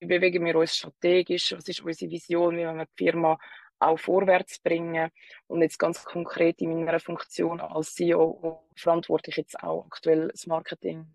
wie 0.00 0.06
bewegen 0.06 0.44
wir 0.44 0.56
uns 0.56 0.76
strategisch, 0.76 1.52
was 1.52 1.68
ist 1.68 1.80
unsere 1.82 2.10
Vision, 2.10 2.56
wie 2.56 2.62
wir 2.62 2.86
die 2.86 3.04
Firma 3.04 3.38
auch 3.78 3.98
vorwärts 3.98 4.58
bringen. 4.58 5.10
Und 5.46 5.62
jetzt 5.62 5.78
ganz 5.78 6.04
konkret 6.04 6.60
in 6.60 6.84
meiner 6.84 7.00
Funktion 7.00 7.60
als 7.60 7.94
CEO 7.94 8.66
verantworte 8.74 9.30
ich 9.30 9.36
jetzt 9.36 9.62
auch 9.62 9.86
aktuell 9.86 10.28
das 10.28 10.46
Marketing 10.46 11.06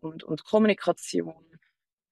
und, 0.00 0.24
und 0.24 0.44
Kommunikation, 0.44 1.58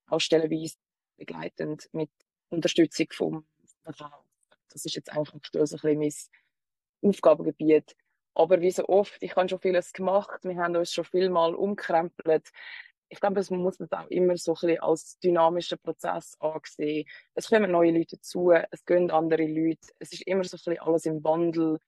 auch 0.07 0.21
stellenweise 0.21 0.77
begleitend 1.17 1.89
mit 1.93 2.11
Unterstützung 2.49 3.07
vom 3.13 3.47
Verkauf. 3.83 4.25
Das 4.69 4.85
ist 4.85 4.95
jetzt 4.95 5.11
einfach 5.13 5.35
aktuell 5.35 5.67
so 5.67 5.77
ein 5.77 5.99
bisschen 5.99 6.31
mein 7.03 7.11
Aufgabengebiet. 7.11 7.97
Aber 8.35 8.61
wie 8.61 8.71
so 8.71 8.87
oft, 8.89 9.23
ich 9.23 9.35
habe 9.35 9.49
schon 9.49 9.61
vieles 9.61 9.93
gemacht, 9.93 10.45
wir 10.45 10.57
haben 10.57 10.77
uns 10.77 10.93
schon 10.93 11.05
viel 11.05 11.29
mal 11.29 11.55
umkrempelt 11.55 12.51
ich 13.11 13.21
glaube, 13.21 13.43
man 13.51 13.61
muss 13.61 13.77
das 13.77 13.91
auch 13.93 14.09
immer 14.09 14.37
so 14.37 14.57
ein 14.63 14.79
als 14.79 15.19
dynamischen 15.19 15.79
Prozess 15.79 16.37
ansehen. 16.39 17.07
Es 17.35 17.49
kommen 17.49 17.71
neue 17.71 17.91
Leute 17.91 18.17
dazu, 18.17 18.53
es 18.71 18.85
gehen 18.85 19.11
andere 19.11 19.47
Leute. 19.47 19.89
Es 19.99 20.13
ist 20.13 20.23
immer 20.27 20.45
so 20.45 20.57
ein 20.71 20.79
alles 20.79 21.07
im 21.07 21.23
Wandel, 21.25 21.79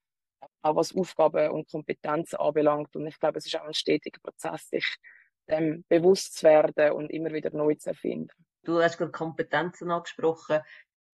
auch 0.63 0.77
was 0.77 0.95
Aufgaben 0.95 1.51
und 1.51 1.71
Kompetenzen 1.71 2.37
anbelangt. 2.37 2.95
Und 2.97 3.07
ich 3.07 3.19
glaube, 3.21 3.39
es 3.39 3.47
ist 3.47 3.57
auch 3.57 3.65
ein 3.65 3.75
stetiger 3.75 4.21
Prozess, 4.21 4.69
sich 4.69 4.97
dem 5.49 5.85
bewusst 5.89 6.39
zu 6.39 6.47
werden 6.47 6.93
und 6.93 7.11
immer 7.11 7.33
wieder 7.33 7.51
neu 7.51 7.75
zu 7.77 7.91
erfinden. 7.91 8.33
Du 8.65 8.83
hast 8.83 8.99
gerade 8.99 9.13
Kompetenzen 9.13 9.91
angesprochen. 9.91 10.61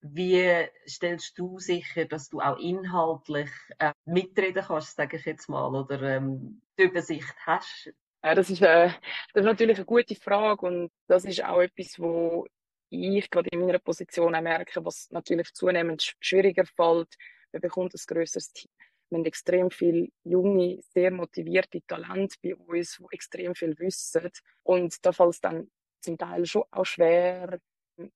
Wie 0.01 0.67
stellst 0.87 1.39
du 1.39 1.59
sicher, 1.59 2.07
dass 2.07 2.29
du 2.29 2.41
auch 2.41 2.59
inhaltlich 2.59 3.51
äh, 3.79 3.93
mitreden 4.05 4.65
kannst, 4.65 4.97
sage 4.97 5.17
ich 5.19 5.25
jetzt 5.25 5.49
mal, 5.49 5.75
oder 5.75 6.01
ähm, 6.03 6.63
die 6.79 6.85
Übersicht 6.85 7.35
hast 7.45 7.93
ja, 8.25 8.35
das 8.35 8.51
ist, 8.51 8.63
äh, 8.63 8.89
das 9.33 9.43
ist 9.43 9.45
natürlich 9.45 9.77
eine 9.77 9.87
gute 9.87 10.15
Frage 10.15 10.67
und 10.67 10.91
das 11.07 11.25
ist 11.25 11.45
auch 11.45 11.61
etwas, 11.61 11.99
wo 11.99 12.47
ich 12.91 13.31
gerade 13.31 13.49
in 13.53 13.61
meiner 13.61 13.79
Position 13.79 14.35
auch 14.35 14.41
merke, 14.41 14.85
was 14.85 15.09
natürlich 15.11 15.53
zunehmend 15.53 16.15
schwieriger 16.21 16.65
fällt. 16.65 17.15
Man 17.53 17.61
bekommt 17.63 17.95
ein 17.95 18.01
grösseres 18.07 18.53
Team. 18.53 18.71
Wir 19.11 19.19
haben 19.19 19.25
extrem 19.25 19.71
viele 19.71 20.09
junge, 20.25 20.81
sehr 20.93 21.11
motivierte 21.11 21.81
Talente 21.87 22.37
bei 22.43 22.55
uns, 22.55 22.97
die 22.99 23.05
extrem 23.11 23.55
viel 23.55 23.79
wissen. 23.79 24.31
Und 24.63 24.95
da 25.05 25.13
fällt 25.13 25.31
es 25.35 25.41
dann 25.41 25.71
zum 26.01 26.19
Teil 26.19 26.45
schon 26.45 26.65
auch 26.71 26.85
schwer, 26.85 27.59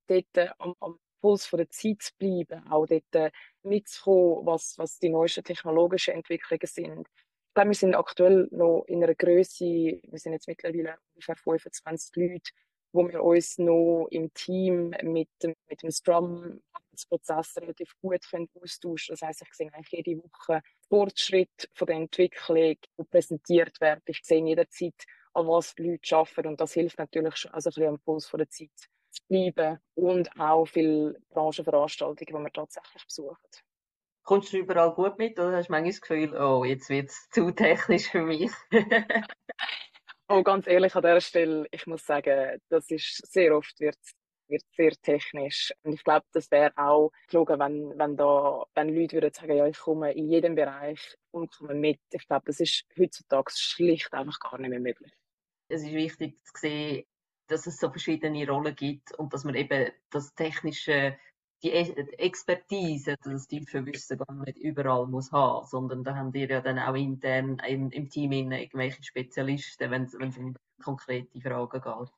dort 0.07 0.53
am, 0.59 0.75
am 0.81 0.99
Puls 1.21 1.47
von 1.47 1.59
der 1.59 1.71
Zeit 1.71 2.03
zu 2.03 2.13
bleiben, 2.19 2.67
auch 2.69 2.87
dort 2.87 3.33
mitzukommen, 3.63 4.45
was, 4.47 4.77
was 4.77 4.99
die 4.99 5.09
neuesten 5.09 5.45
technologischen 5.45 6.15
Entwicklungen 6.15 6.67
sind. 6.67 7.09
Ich 7.53 7.55
glaube, 7.55 7.69
wir 7.69 7.75
sind 7.75 7.95
aktuell 7.95 8.49
noch 8.51 8.85
in 8.87 9.05
einer 9.05 9.15
Größe, 9.15 9.67
wir 9.67 10.19
sind 10.19 10.33
jetzt 10.33 10.49
mittlerweile 10.49 10.97
ungefähr 11.13 11.37
25 11.37 12.17
Leute, 12.17 12.51
wo 12.93 13.07
wir 13.07 13.23
uns 13.23 13.59
noch 13.59 14.07
im 14.11 14.33
Team 14.33 14.95
mit 15.03 15.29
dem, 15.43 15.55
mit 15.69 15.83
dem 15.83 15.91
Scrum-Prozess 15.91 17.59
relativ 17.59 17.93
gut 18.01 18.25
austauschen 18.55 19.17
können. 19.17 19.19
Das 19.21 19.29
heisst, 19.29 19.43
ich 19.43 19.53
sehe 19.53 19.71
eigentlich 19.71 19.93
jede 19.93 20.23
Woche 20.23 20.63
Fortschritt 20.89 21.69
von 21.75 21.89
der 21.89 21.97
Entwicklung, 21.97 22.77
die 22.99 23.05
präsentiert 23.11 23.79
werden. 23.83 24.01
Ich 24.07 24.21
sehe 24.23 24.43
jederzeit, 24.43 25.05
an 25.35 25.47
was 25.47 25.75
die 25.75 25.91
Leute 25.91 26.17
arbeiten 26.17 26.49
und 26.49 26.59
das 26.59 26.73
hilft 26.73 26.97
natürlich 26.97 27.37
schon, 27.37 27.51
also 27.51 27.69
ein 27.69 27.75
bisschen 27.75 27.89
am 27.89 27.99
Puls 27.99 28.25
von 28.25 28.39
der 28.39 28.49
Zeit 28.49 28.71
zu 29.11 29.21
bleiben 29.29 29.79
und 29.95 30.41
auch 30.41 30.65
viele 30.65 31.21
Branchenveranstaltungen, 31.29 32.25
die 32.27 32.33
wir 32.33 32.51
tatsächlich 32.51 33.05
besuchen. 33.05 33.37
Kommst 34.23 34.53
du 34.53 34.59
überall 34.59 34.95
gut 34.95 35.19
mit 35.19 35.39
oder 35.39 35.57
hast 35.57 35.69
du 35.69 35.73
manchmal 35.73 35.91
das 35.91 36.01
Gefühl, 36.01 36.37
oh, 36.37 36.65
jetzt 36.65 36.89
wird 36.89 37.11
es 37.11 37.29
zu 37.31 37.51
technisch 37.51 38.09
für 38.09 38.23
mich? 38.23 38.51
oh, 40.29 40.43
ganz 40.43 40.67
ehrlich 40.67 40.95
an 40.95 41.03
dieser 41.03 41.21
Stelle, 41.21 41.67
ich 41.71 41.87
muss 41.87 42.07
sagen, 42.07 42.61
das 42.69 42.91
ist 42.91 43.27
sehr 43.33 43.57
oft 43.57 43.79
wird 43.81 43.99
wird 44.53 44.65
sehr 44.77 44.93
technisch. 44.93 45.73
Und 45.83 45.95
ich 45.95 46.05
glaube, 46.05 46.27
das 46.33 46.51
wäre 46.51 46.73
auch 46.77 47.11
gelogen, 47.29 47.59
wenn, 47.59 47.99
wenn 47.99 48.17
da, 48.17 48.65
wenn 48.75 48.95
Leute 48.95 49.17
würden 49.17 49.33
sagen, 49.33 49.57
ja, 49.57 49.67
ich 49.67 49.79
komme 49.79 50.13
in 50.13 50.29
jedem 50.29 50.55
Bereich 50.55 51.17
und 51.33 51.51
komme 51.57 51.75
mit. 51.75 52.01
Ich 52.13 52.27
glaube, 52.29 52.45
das 52.47 52.61
ist 52.61 52.85
heutzutage 52.97 53.51
schlicht 53.57 54.13
einfach 54.13 54.39
gar 54.39 54.59
nicht 54.59 54.71
mehr 54.71 54.79
möglich. 54.79 55.13
Es 55.69 55.83
ist 55.83 55.93
wichtig 55.93 56.39
zu 56.45 56.53
sehen, 56.55 57.05
dass 57.49 57.67
es 57.67 57.79
so 57.79 57.91
verschiedene 57.91 58.47
Rollen 58.49 58.75
gibt 58.77 59.13
und 59.19 59.33
dass 59.33 59.45
man 59.45 59.55
eben 59.55 59.91
das 60.11 60.35
technische 60.35 61.19
die 61.63 61.73
Expertise, 61.73 63.17
das 63.23 63.47
tiefe 63.47 63.87
Wissen 63.87 64.19
gar 64.19 64.35
nicht 64.35 64.59
überall 64.59 65.07
muss 65.07 65.31
haben, 65.31 65.67
sondern 65.67 66.03
da 66.03 66.17
haben 66.17 66.33
wir 66.35 66.49
ja 66.49 66.61
dann 66.61 66.79
auch 66.79 66.95
intern 66.95 67.61
im, 67.69 67.91
im 67.91 68.09
Team 68.09 68.33
irgendwelche 68.33 69.03
Spezialisten, 69.03 69.91
wenn 69.91 70.05
es 70.05 70.15
um 70.39 70.57
konkrete 70.83 71.41
Fragen 71.41 71.81
geht. 71.81 72.13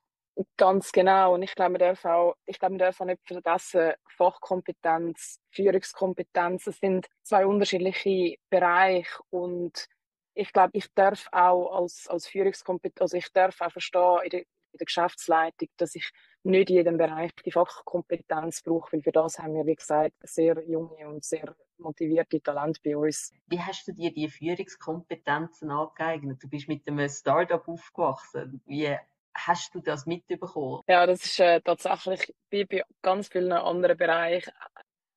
Ganz 0.57 0.91
genau. 0.91 1.35
Und 1.35 1.43
ich 1.43 1.55
glaube, 1.55 1.71
man 1.71 1.79
darf 1.79 2.03
auch, 2.03 2.35
ich 2.45 2.59
glaube, 2.59 2.73
man 2.73 2.79
darf 2.79 2.99
auch 2.99 3.05
nicht 3.05 3.21
vergessen, 3.25 3.93
Fachkompetenz, 4.09 5.39
Führungskompetenz, 5.51 6.65
das 6.65 6.77
sind 6.79 7.07
zwei 7.23 7.45
unterschiedliche 7.45 8.37
Bereiche. 8.49 9.17
Und 9.29 9.87
ich 10.33 10.51
glaube, 10.51 10.71
ich 10.73 10.93
darf 10.93 11.27
auch 11.31 11.81
als, 11.81 12.07
als 12.09 12.27
Führungskompetenz, 12.27 13.01
also 13.01 13.17
ich 13.17 13.31
darf 13.31 13.61
auch 13.61 13.71
verstehen 13.71 14.19
in 14.23 14.29
der, 14.31 14.43
in 14.75 14.79
der 14.79 14.85
Geschäftsleitung, 14.85 15.69
dass 15.77 15.95
ich 15.95 16.09
nicht 16.43 16.69
in 16.69 16.75
jedem 16.75 16.97
Bereich 16.97 17.31
die 17.45 17.51
Fachkompetenz 17.51 18.61
braucht, 18.61 18.93
weil 18.93 19.01
für 19.01 19.11
das 19.11 19.39
haben 19.39 19.55
wir, 19.55 19.65
wie 19.65 19.75
gesagt, 19.75 20.13
sehr 20.21 20.61
junge 20.67 21.07
und 21.07 21.23
sehr 21.23 21.55
motivierte 21.77 22.41
Talente 22.41 22.79
bei 22.83 22.95
uns. 22.95 23.33
Wie 23.47 23.59
hast 23.59 23.87
du 23.87 23.93
dir 23.93 24.13
die 24.13 24.29
Führungskompetenzen 24.29 25.71
angeeignet? 25.71 26.43
Du 26.43 26.49
bist 26.49 26.67
mit 26.67 26.87
einem 26.87 27.09
Startup 27.09 27.65
aufgewachsen. 27.67 28.61
Wie 28.65 28.95
hast 29.33 29.73
du 29.73 29.79
das 29.79 30.05
mitbekommen? 30.05 30.81
Ja, 30.87 31.05
das 31.05 31.25
ist 31.25 31.39
äh, 31.39 31.61
tatsächlich 31.61 32.33
wie 32.49 32.65
bei 32.65 32.83
ganz 33.01 33.27
vielen 33.29 33.51
anderen 33.51 33.97
Bereichen, 33.97 34.53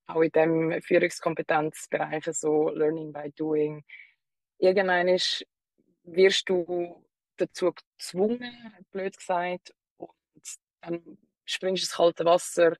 auch 0.06 0.22
in 0.22 0.30
dem 0.30 0.82
Führungskompetenzbereich, 0.82 2.24
so 2.32 2.70
Learning 2.70 3.12
by 3.12 3.30
Doing. 3.36 3.84
Irgendwann 4.58 5.18
wirst 6.04 6.48
du 6.48 7.07
dazu 7.40 7.72
gezwungen, 7.72 8.86
blöd 8.90 9.16
gesagt, 9.16 9.74
dann 10.80 11.18
springst 11.44 11.82
du 11.82 11.86
ins 11.86 11.96
kalte 11.96 12.24
Wasser, 12.24 12.76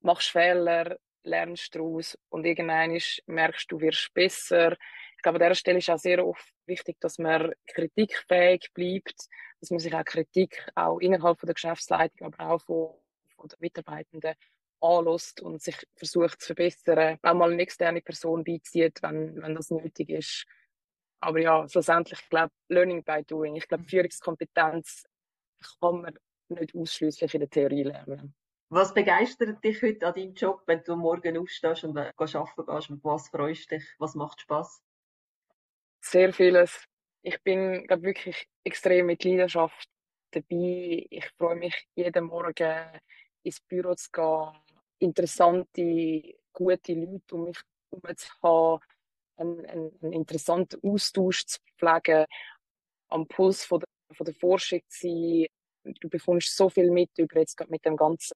machst 0.00 0.30
Fehler, 0.30 0.98
lernst 1.24 1.74
daraus 1.74 2.18
und 2.28 2.44
irgendwann 2.44 2.98
merkst 3.26 3.70
du, 3.70 3.80
wirst 3.80 4.12
besser. 4.14 4.72
Ich 5.16 5.22
glaube, 5.22 5.36
an 5.38 5.44
dieser 5.44 5.54
Stelle 5.54 5.78
ist 5.78 5.90
auch 5.90 5.98
sehr 5.98 6.26
oft 6.26 6.52
wichtig, 6.66 7.00
dass 7.00 7.18
man 7.18 7.52
kritikfähig 7.66 8.70
bleibt, 8.74 9.28
dass 9.60 9.70
man 9.70 9.78
sich 9.78 9.94
auch 9.94 10.04
Kritik 10.04 10.66
auch 10.74 10.98
innerhalb 10.98 11.38
von 11.38 11.46
der 11.46 11.54
Geschäftsleitung, 11.54 12.34
aber 12.34 12.50
auch 12.50 12.60
von, 12.60 12.94
von 13.36 13.48
den 13.48 13.58
Mitarbeitenden 13.60 14.34
anlässt 14.80 15.40
und 15.40 15.62
sich 15.62 15.76
versucht 15.94 16.40
zu 16.40 16.48
verbessern. 16.48 17.18
Auch 17.22 17.34
mal 17.34 17.52
eine 17.52 17.62
externe 17.62 18.00
Person 18.00 18.42
beizieht, 18.42 19.00
wenn, 19.02 19.40
wenn 19.40 19.54
das 19.54 19.70
nötig 19.70 20.10
ist. 20.10 20.44
Aber 21.22 21.38
ja, 21.38 21.68
schlussendlich, 21.68 22.20
ich 22.20 22.28
glaube, 22.28 22.52
Learning 22.68 23.04
by 23.04 23.22
Doing. 23.24 23.54
Ich 23.54 23.68
glaube, 23.68 23.84
Führungskompetenz 23.84 25.04
kann 25.80 26.02
man 26.02 26.18
nicht 26.48 26.74
ausschließlich 26.74 27.34
in 27.34 27.40
der 27.40 27.50
Theorie 27.50 27.84
lernen. 27.84 28.34
Was 28.70 28.92
begeistert 28.92 29.62
dich 29.62 29.80
heute 29.82 30.06
an 30.06 30.14
deinem 30.14 30.34
Job, 30.34 30.62
wenn 30.66 30.82
du 30.82 30.96
morgen 30.96 31.38
aufstehst 31.38 31.84
und 31.84 31.96
arbeiten 31.96 32.66
gehst? 32.66 32.90
Mit 32.90 33.04
was 33.04 33.28
freust 33.28 33.70
dich? 33.70 33.84
Was 33.98 34.16
macht 34.16 34.40
Spaß? 34.40 34.82
Sehr 36.00 36.32
vieles. 36.32 36.84
Ich 37.22 37.40
bin 37.42 37.86
glaube 37.86 38.02
wirklich 38.02 38.48
extrem 38.64 39.06
mit 39.06 39.22
Leidenschaft 39.22 39.88
dabei. 40.32 41.06
Ich 41.08 41.30
freue 41.38 41.54
mich 41.54 41.86
jeden 41.94 42.24
Morgen 42.24 43.00
ins 43.44 43.60
Büro 43.60 43.94
zu 43.94 44.10
gehen, 44.10 44.50
interessante, 44.98 46.34
gute 46.52 46.94
Leute 46.94 47.34
um 47.34 47.44
mich 47.44 47.60
herum 47.92 48.16
zu 48.16 48.28
haben, 48.42 48.80
einen, 49.42 49.92
einen, 50.00 50.12
interessanten 50.12 50.80
Austausch 50.82 51.44
zu 51.46 51.58
pflegen, 51.78 52.26
am 53.08 53.26
Puls 53.26 53.64
von 53.64 53.80
der, 53.80 54.16
von 54.16 54.24
der 54.24 54.34
Forschung 54.34 54.80
zu 54.88 55.08
sein. 55.08 55.46
Du 56.00 56.08
bekommst 56.08 56.56
so 56.56 56.68
viel 56.68 56.90
mit 56.90 57.10
über 57.18 57.40
jetzt 57.40 57.58
mit 57.68 57.84
dem 57.84 57.96
ganzen 57.96 58.34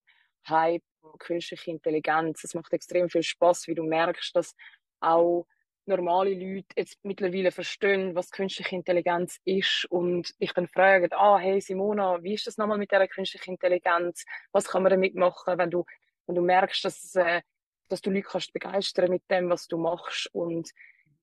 Hype 0.49 0.83
künstliche 1.19 1.71
Intelligenz. 1.71 2.45
Es 2.45 2.55
macht 2.55 2.73
extrem 2.73 3.09
viel 3.09 3.23
Spaß, 3.23 3.69
wie 3.69 3.75
du 3.75 3.85
merkst, 3.85 4.35
dass 4.35 4.55
auch 5.01 5.47
normale 5.87 6.35
Leute 6.35 6.67
jetzt 6.77 6.99
mittlerweile 7.05 7.53
verstehen, 7.53 8.15
was 8.15 8.31
künstliche 8.31 8.75
Intelligenz 8.75 9.39
ist 9.45 9.87
und 9.89 10.39
dich 10.41 10.53
dann 10.53 10.67
fragen, 10.67 11.13
ah, 11.13 11.39
hey 11.39 11.61
Simona, 11.61 12.23
wie 12.23 12.35
ist 12.35 12.47
das 12.47 12.59
nochmal 12.59 12.79
mit 12.79 12.91
der 12.91 13.07
künstlichen 13.09 13.53
Intelligenz? 13.53 14.25
Was 14.53 14.67
kann 14.67 14.83
man 14.83 14.91
damit 14.91 15.15
machen, 15.15 15.59
wenn 15.59 15.71
du, 15.71 15.85
wenn 16.27 16.35
du 16.35 16.43
merkst, 16.43 16.85
dass, 16.85 17.15
äh, 17.15 17.43
dass 17.89 18.01
du 18.01 18.11
Leute 18.11 18.27
kannst 18.27 18.53
begeistern 18.53 19.11
mit 19.11 19.23
dem, 19.31 19.49
was 19.49 19.69
du 19.69 19.79
machst 19.79 20.29
und 20.35 20.71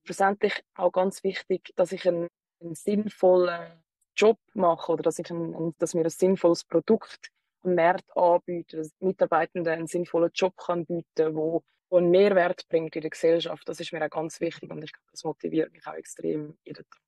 schlussendlich 0.04 0.62
auch 0.74 0.92
ganz 0.92 1.22
wichtig, 1.24 1.72
dass 1.76 1.92
ich 1.92 2.06
einen, 2.06 2.28
einen 2.60 2.74
sinnvollen 2.74 3.82
Job 4.16 4.38
mache 4.54 4.92
oder 4.92 5.02
dass 5.02 5.18
ich 5.18 5.30
ein, 5.30 5.74
dass 5.78 5.94
mir 5.94 6.04
ein 6.04 6.10
sinnvolles 6.10 6.64
Produkt 6.64 7.30
am 7.62 7.74
Markt 7.74 8.16
anbieten, 8.16 8.76
dass 8.76 8.92
Mitarbeitenden 9.00 9.72
einen 9.72 9.86
sinnvollen 9.86 10.30
Job 10.34 10.56
kann 10.56 10.84
bieten, 10.86 11.34
wo, 11.34 11.62
wo 11.90 11.98
einen 11.98 12.10
Mehrwert 12.10 12.68
bringt 12.68 12.94
in 12.96 13.02
der 13.02 13.10
Gesellschaft. 13.10 13.68
Das 13.68 13.80
ist 13.80 13.92
mir 13.92 14.04
auch 14.04 14.10
ganz 14.10 14.40
wichtig 14.40 14.70
und 14.70 14.82
ich 14.82 14.92
glaube, 14.92 15.08
das 15.10 15.24
motiviert 15.24 15.72
mich 15.72 15.86
auch 15.86 15.94
extrem 15.94 16.56
jeden 16.64 16.84
Tag. 16.84 17.00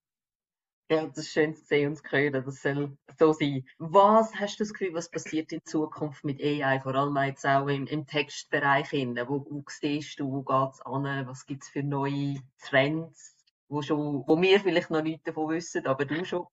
Ja, 0.89 1.05
das 1.05 1.19
ist 1.19 1.33
schön 1.33 1.55
zu 1.55 1.65
sehen 1.65 1.89
und 1.89 1.97
zu 1.97 2.05
hören. 2.05 2.45
Das 2.45 2.63
soll 2.63 2.97
so 3.19 3.33
sein. 3.33 3.67
Was 3.79 4.33
hast 4.37 4.61
du 4.61 4.65
das 4.65 4.73
Gefühl, 4.73 4.95
was 4.95 5.11
passiert 5.11 5.51
in 5.51 5.65
Zukunft 5.65 6.23
mit 6.25 6.41
AI, 6.41 6.79
vor 6.81 6.95
allem 6.95 7.17
jetzt 7.27 7.45
auch 7.45 7.67
im, 7.67 7.89
im 7.89 8.07
Textbereich? 8.07 8.93
Wo, 8.93 9.45
wo 9.51 9.65
siehst 9.69 10.21
du, 10.21 10.31
wo 10.31 10.43
geht 10.43 10.75
es 10.75 10.81
an? 10.83 11.27
Was 11.27 11.45
gibt 11.45 11.65
es 11.65 11.71
für 11.71 11.83
neue 11.83 12.37
Trends, 12.61 13.37
wo, 13.69 13.83
schon, 13.83 14.23
wo 14.29 14.41
wir 14.41 14.61
vielleicht 14.61 14.91
noch 14.91 15.03
nichts 15.03 15.25
davon 15.25 15.49
wissen, 15.49 15.85
aber 15.87 16.05
du 16.05 16.25
schon? 16.25 16.47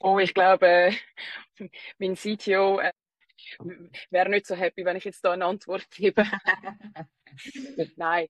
Oh, 0.00 0.18
ich 0.18 0.32
glaube, 0.32 0.92
mein 1.98 2.14
CTO 2.14 2.78
äh, 2.80 2.92
wäre 4.08 4.30
nicht 4.30 4.46
so 4.46 4.54
happy, 4.54 4.86
wenn 4.86 4.96
ich 4.96 5.04
jetzt 5.04 5.22
da 5.22 5.32
eine 5.32 5.44
Antwort 5.44 5.90
gebe. 5.90 6.24
Nein, 7.96 8.26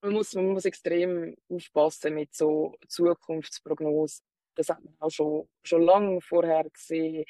man 0.00 0.12
muss, 0.12 0.34
man 0.34 0.48
muss 0.48 0.64
extrem 0.64 1.36
aufpassen 1.48 2.14
mit 2.14 2.34
so 2.34 2.76
Zukunftsprognosen. 2.86 4.24
Das 4.54 4.68
hat 4.68 4.82
man 4.82 4.94
auch 4.98 5.10
schon, 5.10 5.48
schon 5.62 5.82
lange 5.82 6.20
vorher 6.20 6.68
gesehen. 6.70 7.24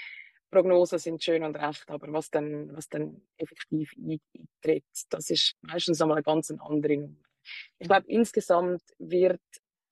Prognosen 0.51 0.99
sind 0.99 1.23
schön 1.23 1.45
und 1.45 1.57
recht, 1.57 1.89
aber 1.91 2.11
was 2.13 2.31
dann, 2.31 2.75
was 2.75 2.89
dann 2.89 3.21
effektiv 3.37 3.93
eintritt, 3.99 4.85
das 5.11 5.29
ist 5.29 5.57
meistens 5.61 6.01
einmal 6.01 6.17
eine 6.17 6.23
ganz 6.23 6.51
andere 6.51 6.97
Nummer. 6.97 7.17
Ich 7.79 7.87
glaube, 7.87 8.07
insgesamt 8.09 8.83
wird 8.99 9.41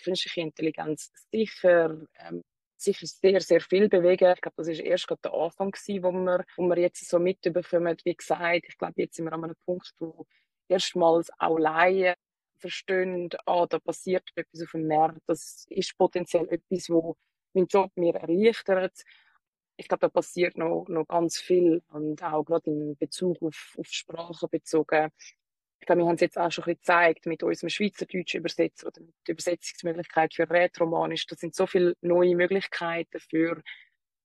künstliche 0.02 0.40
Intelligenz 0.40 1.10
sicher 1.30 2.06
ähm, 2.18 2.42
sicher 2.76 3.06
sehr, 3.06 3.40
sehr 3.40 3.60
viel 3.60 3.88
bewegen. 3.88 4.32
Ich 4.34 4.40
glaube, 4.40 4.56
das 4.56 4.68
ist 4.68 4.80
erst 4.80 5.06
gerade 5.06 5.22
der 5.22 5.34
Anfang 5.34 5.70
gewesen, 5.70 6.02
wo 6.02 6.12
wir, 6.12 6.44
wo 6.56 6.66
wir 6.68 6.78
jetzt 6.78 7.08
so 7.08 7.18
mitbekommen. 7.18 7.96
Wie 8.04 8.14
gesagt, 8.14 8.66
ich 8.68 8.78
glaube, 8.78 8.94
jetzt 8.96 9.16
sind 9.16 9.24
wir 9.24 9.32
an 9.32 9.44
einem 9.44 9.56
Punkt, 9.64 9.92
wo 9.98 10.26
erstmals 10.68 11.30
auch 11.38 11.58
Laien 11.58 12.14
verstehen, 12.58 13.28
ah, 13.46 13.66
da 13.66 13.78
passiert 13.78 14.24
etwas 14.34 14.62
auf 14.62 14.70
dem 14.72 14.86
Markt. 14.86 15.20
Das 15.26 15.66
ist 15.70 15.96
potenziell 15.96 16.48
etwas, 16.48 16.88
wo 16.90 17.16
mein 17.54 17.66
Job 17.66 17.90
mir 17.96 18.14
erleichtert. 18.14 18.94
Ich 19.76 19.88
glaube, 19.88 20.00
da 20.00 20.08
passiert 20.08 20.56
noch, 20.56 20.86
noch 20.88 21.06
ganz 21.06 21.38
viel 21.38 21.82
und 21.88 22.22
auch 22.22 22.44
gerade 22.44 22.70
in 22.70 22.96
Bezug 22.96 23.42
auf, 23.42 23.74
auf 23.78 23.86
Sprache 23.88 24.48
bezogen 24.48 25.10
ich 25.80 25.86
glaube, 25.86 26.02
wir 26.02 26.08
haben 26.08 26.14
es 26.16 26.20
jetzt 26.20 26.38
auch 26.38 26.50
schon 26.50 26.64
ein 26.64 26.74
bisschen 26.74 26.80
gezeigt 26.80 27.26
mit 27.26 27.42
unserem 27.42 27.68
schweizerdeutschen 27.68 28.40
Übersetzer 28.40 28.88
oder 28.88 29.02
mit 29.02 29.14
der 29.26 29.34
Übersetzungsmöglichkeit 29.34 30.34
für 30.34 30.48
Rätoromanisch. 30.50 31.26
Das 31.26 31.38
sind 31.38 31.54
so 31.54 31.66
viele 31.66 31.94
neue 32.00 32.34
Möglichkeiten 32.34 33.20
für 33.20 33.62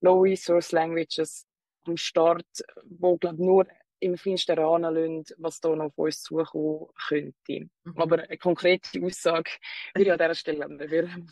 Low-Resource 0.02 0.72
Languages 0.72 1.46
am 1.84 1.98
Start, 1.98 2.48
wo, 2.86 3.18
glaube 3.18 3.44
nur 3.44 3.68
im 4.02 4.18
feinsten 4.18 4.58
Rahmen 4.58 4.94
lassen, 4.94 5.36
was 5.38 5.60
da 5.60 5.76
noch 5.76 5.86
auf 5.86 5.98
uns 5.98 6.22
zukommen 6.24 6.88
könnte. 7.08 7.70
Mhm. 7.84 7.94
Aber 7.96 8.24
eine 8.24 8.38
konkrete 8.38 9.02
Aussage 9.04 9.52
würde 9.94 10.08
ich 10.08 10.12
an 10.12 10.18
dieser 10.18 10.36
Stelle 10.36 10.68
machen. 10.68 11.32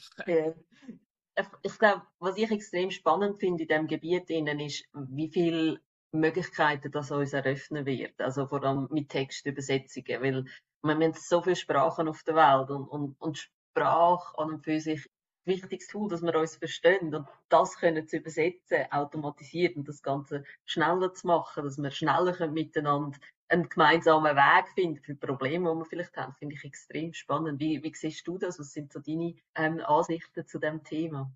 Ich 1.64 1.80
glaube, 1.80 2.02
was 2.20 2.38
ich 2.38 2.52
extrem 2.52 2.92
spannend 2.92 3.40
finde 3.40 3.64
in 3.64 3.68
diesem 3.68 3.88
Gebiet 3.88 4.30
ist, 4.30 4.86
wie 4.94 5.30
viel 5.30 5.80
Möglichkeiten, 6.12 6.92
dass 6.92 7.12
uns 7.12 7.34
eröffnen 7.34 7.86
wird. 7.86 8.20
Also 8.20 8.46
vor 8.48 8.64
allem 8.64 8.88
mit 8.92 9.10
Textübersetzungen, 9.10 10.22
weil 10.22 10.46
wir 10.82 10.94
haben 10.94 11.14
so 11.14 11.42
viele 11.42 11.56
Sprachen 11.56 12.08
auf 12.08 12.24
der 12.24 12.36
Welt 12.36 12.70
und, 12.70 12.88
und, 12.88 13.16
und 13.20 13.38
Sprache 13.38 14.38
an 14.38 14.54
und 14.54 14.64
für 14.64 14.80
sich 14.80 15.10
wichtiges 15.50 15.88
Tool, 15.88 16.10
dass 16.10 16.22
wir 16.22 16.34
uns 16.36 16.56
verstehen 16.56 17.14
und 17.14 17.28
das 17.50 17.78
können 17.78 18.08
zu 18.08 18.18
übersetzen, 18.18 18.90
automatisiert 18.92 19.76
und 19.76 19.88
das 19.88 20.02
Ganze 20.02 20.46
schneller 20.66 21.14
zu 21.14 21.28
machen, 21.28 21.64
dass 21.64 21.78
wir 21.78 21.92
schneller 21.92 22.48
miteinander 22.48 23.18
einen 23.50 23.68
gemeinsamen 23.68 24.36
Weg 24.36 24.70
finden 24.76 25.04
für 25.04 25.16
Probleme, 25.16 25.72
die 25.72 25.80
wir 25.80 25.86
vielleicht 25.86 26.16
haben, 26.16 26.36
finde 26.36 26.56
ich 26.56 26.64
extrem 26.64 27.14
spannend. 27.14 27.60
Wie, 27.60 27.84
wie 27.84 27.94
siehst 27.94 28.28
du 28.28 28.38
das? 28.38 28.60
Was 28.60 28.72
sind 28.72 28.94
so 28.94 29.00
deine 29.00 29.36
ähm, 29.56 29.82
Ansichten 29.82 30.46
zu 30.46 30.60
dem 30.60 30.84
Thema? 30.84 31.32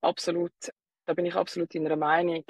Absolut. 0.00 0.52
Da 1.04 1.14
bin 1.14 1.26
ich 1.26 1.34
absolut 1.34 1.74
in 1.74 1.84
der 1.84 1.96
Meinung. 1.96 2.44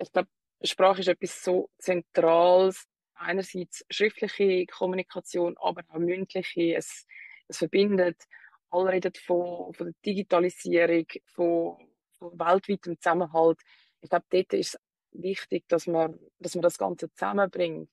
Ich 0.00 0.12
glaube, 0.12 0.28
Sprache 0.62 1.00
ist 1.00 1.08
etwas 1.08 1.42
so 1.42 1.68
Zentrales. 1.78 2.86
Einerseits 3.14 3.84
schriftliche 3.90 4.66
Kommunikation, 4.66 5.56
aber 5.60 5.82
auch 5.88 5.98
mündliche. 5.98 6.74
Es, 6.76 7.06
es 7.48 7.58
verbindet. 7.58 8.24
Alle 8.72 8.92
reden 8.92 9.12
von, 9.14 9.72
von 9.74 9.86
der 9.86 9.94
Digitalisierung, 10.04 11.06
von, 11.26 11.76
von 12.18 12.38
weltweitem 12.38 12.98
Zusammenhalt. 13.00 13.60
Ich 14.00 14.08
glaube, 14.08 14.24
dort 14.30 14.52
ist 14.54 14.74
es 14.74 14.80
wichtig, 15.12 15.68
dass 15.68 15.86
man, 15.86 16.18
dass 16.38 16.54
man 16.54 16.62
das 16.62 16.78
Ganze 16.78 17.12
zusammenbringt. 17.12 17.90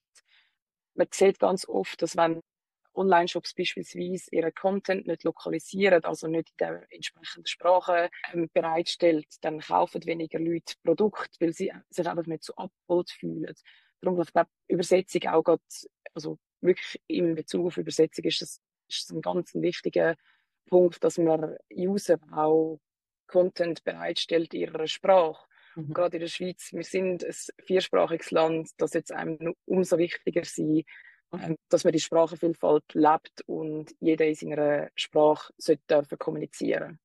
Man 0.96 1.08
sieht 1.12 1.40
ganz 1.40 1.68
oft, 1.68 2.02
dass 2.02 2.16
wenn 2.16 2.42
Online-Shops 2.94 3.54
beispielsweise 3.54 4.30
ihren 4.32 4.54
Content 4.54 5.08
nicht 5.08 5.24
lokalisieren, 5.24 6.04
also 6.04 6.28
nicht 6.28 6.50
in 6.50 6.58
der 6.58 6.88
entsprechenden 6.90 7.46
Sprache 7.46 8.10
ähm, 8.34 8.50
bereitstellt, 8.54 9.28
dann 9.42 9.60
kaufen 9.60 10.06
weniger 10.06 10.40
Leute 10.40 10.76
Produkte, 10.84 11.40
weil 11.40 11.54
sie 11.54 11.72
sich 11.90 12.08
einfach 12.08 12.26
nicht 12.26 12.44
so 12.44 12.56
abgeholt 12.56 13.12
fühlen. 13.12 13.54
Darum, 14.02 14.22
ich 14.22 14.34
glaube, 14.34 14.50
Übersetzung 14.68 15.24
auch 15.28 15.44
gerade, 15.44 15.62
also 16.14 16.40
wirklich 16.62 17.02
in 17.08 17.36
Bezug 17.36 17.68
auf 17.68 17.78
Übersetzung 17.78 18.26
ist 18.26 18.42
das, 18.42 18.62
ist 18.88 19.10
das 19.10 19.16
ein 19.16 19.22
ganz 19.22 19.54
wichtiger 19.54 20.16
Punkt, 20.70 21.04
dass 21.04 21.18
man 21.18 21.58
User 21.74 22.20
auch 22.32 22.80
Content 23.28 23.84
bereitstellt 23.84 24.54
in 24.54 24.62
ihrer 24.62 24.88
Sprache. 24.88 25.46
Mhm. 25.76 25.94
Gerade 25.94 26.18
in 26.18 26.22
der 26.22 26.28
Schweiz, 26.28 26.72
wir 26.74 26.84
sind 26.84 27.24
ein 27.24 27.34
viersprachiges 27.66 28.32
Land, 28.32 28.70
das 28.78 28.94
jetzt 28.94 29.12
einem 29.12 29.54
umso 29.66 29.98
wichtiger 29.98 30.44
sein, 30.44 30.84
ähm, 31.34 31.56
dass 31.70 31.84
man 31.84 31.94
die 31.94 32.00
Sprachenvielfalt 32.00 32.84
lebt 32.94 33.42
und 33.46 33.94
jeder 34.00 34.26
in 34.26 34.36
seiner 34.36 34.90
Sprache 34.96 35.54
sollte 35.58 35.84
dürfen 35.90 36.18
kommunizieren. 36.18 37.00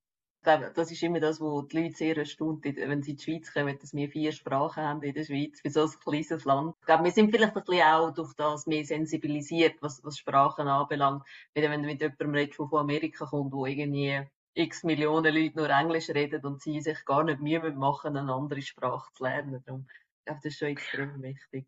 Das 0.44 0.90
ist 0.90 1.02
immer 1.02 1.20
das, 1.20 1.40
was 1.40 1.68
die 1.68 1.82
Leute 1.82 1.96
sehr 1.96 2.16
erstaunt, 2.18 2.64
wenn 2.64 3.02
sie 3.02 3.12
in 3.12 3.16
die 3.16 3.22
Schweiz 3.22 3.52
kommen, 3.52 3.78
dass 3.78 3.94
wir 3.94 4.10
vier 4.10 4.30
Sprachen 4.30 4.82
haben 4.84 5.02
in 5.02 5.14
der 5.14 5.24
Schweiz, 5.24 5.60
für 5.60 5.70
so 5.70 5.84
ein 5.84 5.90
kleines 6.04 6.44
Land. 6.44 6.74
Ich 6.80 6.86
glaube, 6.86 7.04
wir 7.04 7.12
sind 7.12 7.30
vielleicht 7.30 7.56
ein 7.56 7.64
bisschen 7.64 7.82
auch 7.82 8.10
durch 8.12 8.34
das 8.34 8.66
mehr 8.66 8.84
sensibilisiert, 8.84 9.76
was, 9.80 10.04
was 10.04 10.18
Sprachen 10.18 10.68
anbelangt. 10.68 11.24
Wenn 11.54 11.64
du 11.64 11.86
mit 11.86 12.00
jemandem 12.00 12.34
redest, 12.34 12.58
der 12.58 12.66
von 12.66 12.80
Amerika 12.80 13.24
kommt, 13.24 13.52
wo 13.52 13.64
irgendwie 13.64 14.20
x 14.54 14.84
Millionen 14.84 15.34
Leute 15.34 15.56
nur 15.56 15.70
Englisch 15.70 16.10
reden 16.10 16.44
und 16.44 16.62
sie 16.62 16.80
sich 16.80 17.04
gar 17.04 17.24
nicht 17.24 17.40
Mühe 17.40 17.72
machen, 17.72 18.16
eine 18.16 18.32
andere 18.32 18.62
Sprache 18.62 19.12
zu 19.14 19.24
lernen. 19.24 19.62
Darum, 19.66 19.86
ich 19.88 20.24
glaube, 20.26 20.40
das 20.42 20.52
ist 20.52 20.58
schon 20.58 20.68
extrem 20.68 21.22
wichtig. 21.22 21.66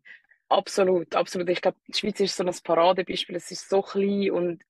Absolut, 0.49 1.13
absolut. 1.15 1.49
Ich 1.49 1.61
glaube, 1.61 1.77
die 1.87 1.97
Schweiz 1.97 2.19
ist 2.19 2.37
so 2.37 2.45
ein 2.45 2.55
Paradebeispiel. 2.63 3.35
Es 3.35 3.51
ist 3.51 3.67
so 3.67 3.81
klein 3.81 4.31
und 4.31 4.63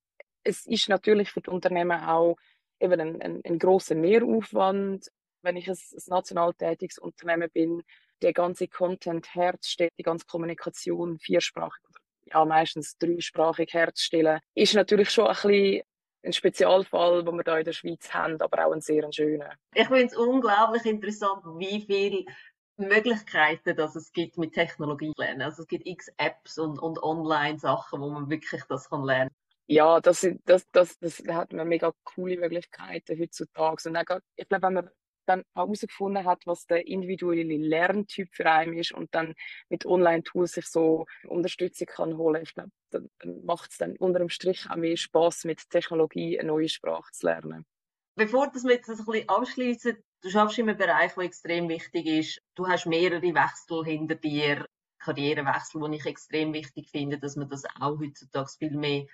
es 0.43 0.65
ist 0.65 0.89
natürlich 0.89 1.29
für 1.29 1.41
die 1.41 1.49
Unternehmen 1.49 1.99
auch 2.01 2.37
eben 2.79 2.99
ein, 2.99 3.21
ein, 3.21 3.41
ein 3.45 3.59
großer 3.59 3.95
Mehraufwand. 3.95 5.07
Wenn 5.41 5.55
ich 5.55 5.69
ein, 5.69 5.77
national 6.07 6.53
tätiges 6.53 6.97
Unternehmen 6.97 7.49
bin, 7.51 7.83
der 8.21 8.33
ganze 8.33 8.67
Content 8.67 9.33
herzustellen, 9.33 9.91
die 9.97 10.03
ganze 10.03 10.25
Kommunikation 10.25 11.19
viersprachig 11.19 11.83
oder 11.89 11.99
ja, 12.25 12.45
meistens 12.45 12.97
dreisprachig 12.97 13.73
herzustellen, 13.73 14.39
ist 14.55 14.73
natürlich 14.73 15.09
schon 15.09 15.27
ein 15.27 15.35
bisschen 15.35 15.83
ein 16.23 16.33
Spezialfall, 16.33 17.23
den 17.23 17.35
wir 17.35 17.43
hier 17.43 17.59
in 17.59 17.65
der 17.65 17.73
Schweiz 17.73 18.13
haben, 18.13 18.41
aber 18.41 18.65
auch 18.65 18.73
ein 18.73 18.81
sehr 18.81 19.11
schöner. 19.13 19.53
Ich 19.73 19.87
finde 19.87 20.05
es 20.05 20.17
unglaublich 20.17 20.85
interessant, 20.85 21.43
wie 21.57 21.81
viele 21.81 22.25
Möglichkeiten, 22.77 23.75
dass 23.75 23.95
es 23.95 24.11
gibt 24.11 24.37
mit 24.37 24.53
Technologie 24.53 25.13
lernen. 25.17 25.41
Also 25.41 25.63
es 25.63 25.67
gibt 25.67 25.87
x 25.87 26.11
Apps 26.17 26.57
und, 26.57 26.79
und 26.79 27.01
Online-Sachen, 27.01 28.01
wo 28.01 28.09
man 28.09 28.29
wirklich 28.29 28.61
das 28.69 28.89
kann 28.89 29.03
lernen. 29.03 29.31
Ja, 29.67 29.99
das, 29.99 30.25
das, 30.45 30.65
das, 30.71 30.97
das 30.99 31.21
hat 31.27 31.51
man 31.51 31.67
mega 31.67 31.91
coole 32.03 32.37
Möglichkeiten 32.37 33.19
heutzutage. 33.19 33.89
Und 33.89 33.97
auch, 33.97 34.19
ich 34.35 34.47
glaube, 34.47 34.67
wenn 34.67 34.73
man 34.73 34.89
dann 35.27 35.43
herausgefunden 35.53 36.25
hat, 36.25 36.43
was 36.45 36.65
der 36.67 36.87
individuelle 36.87 37.57
Lerntyp 37.57 38.29
für 38.31 38.49
einen 38.49 38.77
ist 38.77 38.93
und 38.93 39.13
dann 39.13 39.35
mit 39.67 39.85
Online-Tools 39.85 40.53
sich 40.53 40.67
so 40.67 41.05
Unterstützung 41.27 41.87
kann 41.87 42.17
holen, 42.17 42.43
ich 42.43 42.53
glaube, 42.53 42.71
dann, 42.91 43.09
macht 43.43 43.71
es 43.71 43.77
dann 43.77 43.97
unter 43.97 44.19
dem 44.19 44.29
Strich 44.29 44.69
auch 44.69 44.77
mehr 44.77 44.95
Spaß, 44.95 45.43
mit 45.43 45.69
Technologie 45.69 46.39
eine 46.39 46.47
neue 46.47 46.69
Sprache 46.69 47.11
zu 47.11 47.25
lernen. 47.25 47.65
Bevor 48.15 48.51
wir 48.53 48.71
jetzt 48.71 48.89
ein 48.89 48.97
bisschen 48.97 49.29
abschließen, 49.29 49.97
du 50.21 50.29
schaffst 50.29 50.57
in 50.57 50.69
einem 50.69 50.77
Bereich, 50.77 51.13
der 51.13 51.23
extrem 51.25 51.67
wichtig 51.69 52.05
ist. 52.07 52.41
Du 52.55 52.67
hast 52.67 52.85
mehrere 52.85 53.21
Wechsel 53.21 53.83
hinter 53.83 54.15
dir, 54.15 54.65
Karrierewechsel, 54.99 55.89
die 55.91 55.97
ich 55.97 56.05
extrem 56.05 56.53
wichtig 56.53 56.89
finde, 56.89 57.19
dass 57.19 57.35
man 57.35 57.49
das 57.49 57.63
auch 57.79 57.99
heutzutage 57.99 58.49
viel 58.57 58.71
mehr 58.71 59.05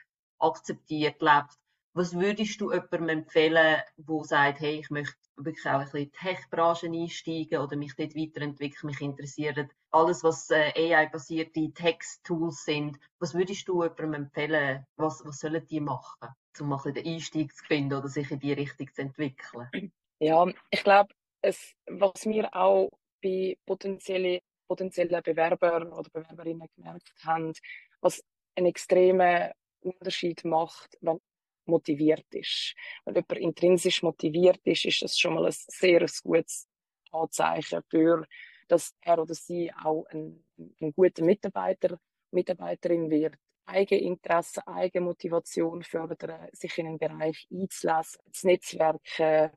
akzeptiert 0.44 1.22
lebt. 1.22 1.58
Was 1.96 2.16
würdest 2.18 2.60
du 2.60 2.72
jemandem 2.72 3.10
empfehlen, 3.10 3.82
der 3.98 4.24
sagt, 4.24 4.62
hey, 4.62 4.80
ich 4.80 4.90
möchte 4.90 5.16
wirklich 5.38 5.66
auch 5.68 5.80
ein 5.80 5.86
bisschen 5.86 6.00
in 6.00 6.06
die 6.06 6.18
Tech-Branche 6.18 6.88
einsteigen 6.88 7.60
oder 7.60 7.76
mich 7.76 7.96
dort 7.96 8.16
weiterentwickeln, 8.16 8.88
mich 8.88 9.02
interessiert 9.02 9.70
alles, 9.92 10.24
was 10.24 10.50
äh, 10.50 10.74
AI-basierte 10.76 11.72
Text-Tools 11.72 12.66
sind. 12.66 13.00
Was 13.20 13.36
würdest 13.36 13.68
du 13.68 13.84
jemandem 13.84 14.14
empfehlen, 14.14 14.86
was, 14.96 15.24
was 15.24 15.40
sollen 15.40 15.66
die 15.68 15.80
machen, 15.80 16.30
um 16.60 16.70
mal 16.70 16.80
den 16.92 17.06
Einstieg 17.06 17.56
zu 17.56 17.64
finden 17.66 17.94
oder 17.94 18.08
sich 18.08 18.32
in 18.32 18.40
die 18.40 18.54
Richtung 18.54 18.92
zu 18.92 19.02
entwickeln? 19.04 19.92
Ja, 20.20 20.48
ich 20.72 20.84
glaube, 20.84 21.14
was 21.44 22.26
wir 22.26 22.56
auch 22.56 22.90
bei 23.22 23.58
potenziellen, 23.66 24.40
potenziellen 24.68 25.22
Bewerbern 25.22 25.92
oder 25.94 26.10
Bewerberinnen 26.10 26.68
gemerkt 26.76 27.14
haben, 27.24 27.54
was 28.02 28.24
einen 28.56 28.68
extremen 28.68 29.52
Unterschied 29.84 30.44
macht, 30.46 30.98
wenn 31.02 31.20
motiviert 31.66 32.26
ist. 32.34 32.76
Wenn 33.06 33.16
jemand 33.16 33.40
intrinsisch 33.40 34.04
motiviert 34.04 34.60
ist, 34.66 34.86
ist 34.86 35.02
das 35.02 35.18
schon 35.18 35.36
mal 35.36 35.46
ein 35.46 35.56
sehr 35.56 36.06
gutes 36.24 36.68
Anzeichen 37.12 37.82
für, 37.90 38.26
dass 38.68 38.96
er 39.02 39.20
oder 39.20 39.34
sie 39.34 39.72
auch 39.74 40.06
ein, 40.12 40.44
ein 40.82 40.94
guter 40.94 41.24
Mitarbeiter, 41.24 42.00
Mitarbeiterin 42.32 43.10
wird. 43.10 43.36
Eigeninteresse, 43.66 44.68
Eigenmotivation 44.68 45.84
fördern, 45.84 46.50
sich 46.52 46.78
in 46.78 46.88
einen 46.88 46.98
Bereich 46.98 47.48
einzulassen, 47.50 48.20
das 48.26 48.44
Netzwerken, 48.44 49.52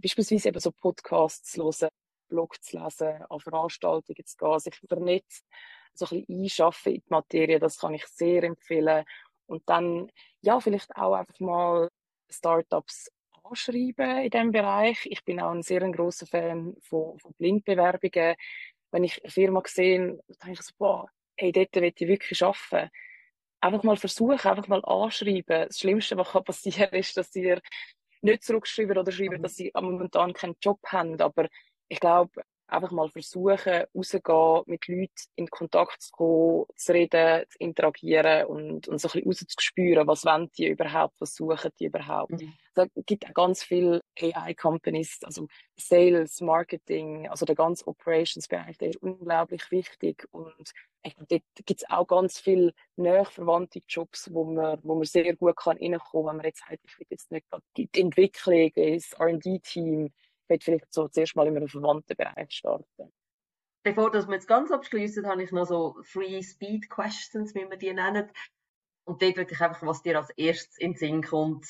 beispielsweise 0.00 0.48
eben 0.48 0.60
so 0.60 0.72
Podcasts 0.72 1.52
zu 1.52 1.64
hören, 1.64 1.90
Blog 2.28 2.62
zu 2.62 2.78
lesen, 2.78 3.22
an 3.28 3.40
Veranstaltungen 3.40 4.24
zu 4.24 4.36
gehen, 4.38 4.58
sich 4.60 4.80
vernetzen, 4.88 5.44
so 5.94 6.06
ein 6.06 6.24
bisschen 6.24 6.42
einschaffen 6.42 6.94
in 6.94 7.00
die 7.00 7.10
Materie, 7.10 7.58
das 7.58 7.78
kann 7.78 7.94
ich 7.94 8.06
sehr 8.06 8.42
empfehlen. 8.42 9.04
Und 9.46 9.62
dann, 9.68 10.10
ja, 10.42 10.60
vielleicht 10.60 10.94
auch 10.96 11.14
einfach 11.14 11.38
mal 11.40 11.88
Startups 12.30 13.10
anschreiben 13.42 14.24
in 14.24 14.30
diesem 14.30 14.52
Bereich. 14.52 15.06
Ich 15.06 15.24
bin 15.24 15.40
auch 15.40 15.50
ein 15.50 15.62
sehr 15.62 15.80
großer 15.80 16.26
Fan 16.26 16.74
von, 16.82 17.18
von 17.18 17.32
Blindbewerbungen. 17.34 18.36
Wenn 18.90 19.04
ich 19.04 19.22
eine 19.22 19.30
Firma 19.30 19.62
sehe, 19.66 20.18
denke 20.28 20.52
ich 20.52 20.62
so, 20.62 20.72
boah, 20.78 21.08
hey, 21.36 21.52
dort 21.52 21.74
will 21.74 21.92
ich 21.94 22.08
wirklich 22.08 22.42
arbeiten. 22.42 22.90
Einfach 23.60 23.82
mal 23.82 23.96
versuchen, 23.96 24.32
einfach 24.32 24.68
mal 24.68 24.84
anschreiben. 24.84 25.66
Das 25.68 25.78
Schlimmste, 25.78 26.16
was 26.16 26.44
passieren 26.44 26.90
kann, 26.90 26.98
ist, 26.98 27.16
dass 27.16 27.32
sie 27.32 27.56
nicht 28.22 28.42
zurückschreiben 28.42 28.98
oder 28.98 29.12
schreiben, 29.12 29.38
mhm. 29.38 29.42
dass 29.42 29.56
sie 29.56 29.70
momentan 29.74 30.32
keinen 30.32 30.56
Job 30.60 30.80
haben. 30.86 31.20
Aber 31.20 31.48
ich 31.88 32.00
glaube, 32.00 32.42
einfach 32.74 32.90
mal 32.90 33.08
versuchen, 33.08 33.84
rauszugehen, 33.94 34.62
mit 34.66 34.88
Leuten 34.88 35.12
in 35.36 35.48
Kontakt 35.48 36.02
zu 36.02 36.10
kommen, 36.12 36.64
zu 36.76 36.92
reden, 36.92 37.44
zu 37.48 37.58
interagieren 37.58 38.46
und, 38.46 38.88
und 38.88 39.00
so 39.00 39.08
ein 39.08 39.12
bisschen 39.12 39.26
rauszuspüren, 39.26 40.06
was 40.06 40.24
wollen 40.24 40.50
die 40.56 40.68
überhaupt, 40.68 41.20
was 41.20 41.34
suchen 41.34 41.70
die 41.78 41.86
überhaupt. 41.86 42.32
Mhm. 42.32 42.54
Es 42.74 42.88
gibt 43.06 43.26
auch 43.26 43.34
ganz 43.34 43.62
viele 43.62 44.02
AI-Companies, 44.20 45.20
also 45.22 45.46
Sales, 45.76 46.40
Marketing, 46.40 47.28
also 47.28 47.46
der 47.46 47.54
ganze 47.54 47.86
Operations-Bereich, 47.86 48.78
der 48.78 48.90
ist 48.90 49.02
unglaublich 49.02 49.70
wichtig 49.70 50.26
und 50.32 50.72
ich 51.04 51.14
dort 51.28 51.42
gibt 51.66 51.82
es 51.82 51.90
auch 51.90 52.06
ganz 52.06 52.38
viele 52.38 52.72
näher 52.96 53.24
verwandte 53.24 53.82
Jobs, 53.86 54.32
wo 54.32 54.44
man, 54.44 54.78
wo 54.82 54.94
man 54.94 55.04
sehr 55.04 55.36
gut 55.36 55.56
kann 55.56 55.76
reinkommen 55.76 56.00
kann, 56.00 56.26
wenn 56.26 56.36
man 56.36 56.46
jetzt 56.46 56.60
sagt, 56.60 56.80
ich 56.84 56.98
will 56.98 57.06
jetzt 57.10 57.30
nicht 57.30 57.46
die 57.76 57.88
Entwicklung, 57.94 58.70
das 58.74 59.12
R&D-Team, 59.12 60.10
will 60.48 60.58
vielleicht 60.60 60.92
so 60.92 61.08
zuerst 61.08 61.36
mal 61.36 61.46
in 61.46 61.56
einem 61.56 61.68
verwandten 61.68 62.16
Bereich 62.16 62.50
starten. 62.50 63.12
Bevor 63.84 64.12
wir 64.12 64.34
jetzt 64.34 64.48
ganz 64.48 64.70
abschließen, 64.70 65.26
habe 65.26 65.42
ich 65.42 65.52
noch 65.52 65.66
so 65.66 65.96
Free 66.04 66.42
Speed 66.42 66.88
Questions, 66.88 67.54
wie 67.54 67.68
wir 67.68 67.76
die 67.76 67.92
nennen. 67.92 68.30
Und 69.04 69.20
dort 69.20 69.36
würde 69.36 69.52
ich 69.52 69.60
einfach, 69.60 69.86
was 69.86 70.02
dir 70.02 70.18
als 70.18 70.30
erstes 70.30 70.78
in 70.78 70.92
den 70.92 70.98
Sinn 70.98 71.22
kommt, 71.22 71.66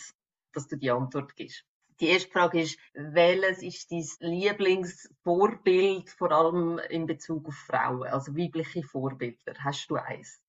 dass 0.53 0.69
du 0.69 0.77
die 0.77 0.91
Antwort 0.91 1.35
gibst. 1.35 1.65
Die 2.01 2.09
erste 2.09 2.31
Frage 2.31 2.61
ist, 2.61 2.79
welches 2.93 3.63
ist 3.63 3.91
dein 4.21 4.31
Lieblingsvorbild, 4.31 6.11
vor 6.11 6.33
allem 6.33 6.79
in 6.91 7.07
Bezug 7.07 7.49
auf 7.49 7.55
Frauen, 7.55 8.09
also 8.09 8.37
weibliche 8.37 8.83
Vorbilder? 8.83 9.55
Hast 9.59 9.91
du 9.91 9.97
eins? 9.97 10.41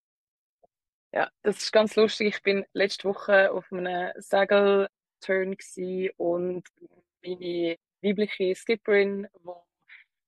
Ja, 1.12 1.30
das 1.44 1.58
ist 1.58 1.72
ganz 1.72 1.96
lustig. 1.96 2.36
Ich 2.36 2.44
bin 2.44 2.66
letzte 2.74 3.08
Woche 3.08 3.52
auf 3.52 3.72
einem 3.72 4.12
Segelturn 4.18 5.56
und 6.18 6.64
meine 7.24 7.78
weibliche 8.06 8.56
Skipperin, 8.56 9.28
die 9.34 9.50